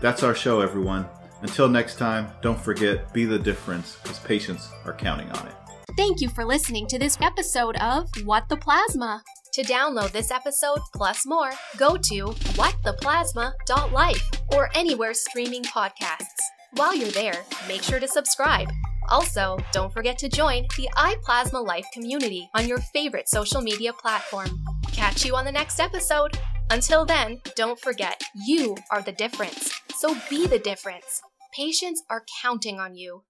That's 0.00 0.22
our 0.22 0.34
show, 0.34 0.60
everyone. 0.60 1.06
Until 1.42 1.68
next 1.68 1.96
time, 1.96 2.28
don't 2.42 2.58
forget, 2.58 3.12
be 3.12 3.24
the 3.24 3.38
difference 3.38 3.96
because 4.02 4.18
patients 4.20 4.68
are 4.84 4.94
counting 4.94 5.30
on 5.30 5.46
it. 5.46 5.54
Thank 5.96 6.20
you 6.20 6.28
for 6.28 6.44
listening 6.44 6.88
to 6.88 6.98
this 6.98 7.16
episode 7.20 7.76
of 7.76 8.08
What 8.24 8.48
the 8.48 8.56
Plasma. 8.56 9.22
To 9.52 9.62
download 9.62 10.10
this 10.10 10.32
episode 10.32 10.80
plus 10.92 11.24
more, 11.24 11.52
go 11.76 11.96
to 11.96 12.24
whattheplasma.life 12.56 14.30
or 14.52 14.70
anywhere 14.74 15.14
streaming 15.14 15.62
podcasts. 15.62 16.40
While 16.72 16.96
you're 16.96 17.10
there, 17.10 17.44
make 17.68 17.84
sure 17.84 18.00
to 18.00 18.08
subscribe. 18.08 18.68
Also, 19.10 19.58
don't 19.72 19.92
forget 19.92 20.16
to 20.18 20.28
join 20.28 20.66
the 20.76 20.88
iPlasma 20.96 21.66
Life 21.66 21.86
community 21.92 22.48
on 22.54 22.68
your 22.68 22.78
favorite 22.78 23.28
social 23.28 23.60
media 23.60 23.92
platform. 23.92 24.64
Catch 24.92 25.24
you 25.24 25.34
on 25.36 25.44
the 25.44 25.52
next 25.52 25.80
episode. 25.80 26.38
Until 26.70 27.04
then, 27.04 27.40
don't 27.56 27.78
forget, 27.78 28.22
you 28.46 28.76
are 28.90 29.02
the 29.02 29.12
difference. 29.12 29.72
So 29.96 30.16
be 30.30 30.46
the 30.46 30.58
difference. 30.58 31.20
Patients 31.54 32.02
are 32.08 32.24
counting 32.42 32.80
on 32.80 32.94
you. 32.96 33.24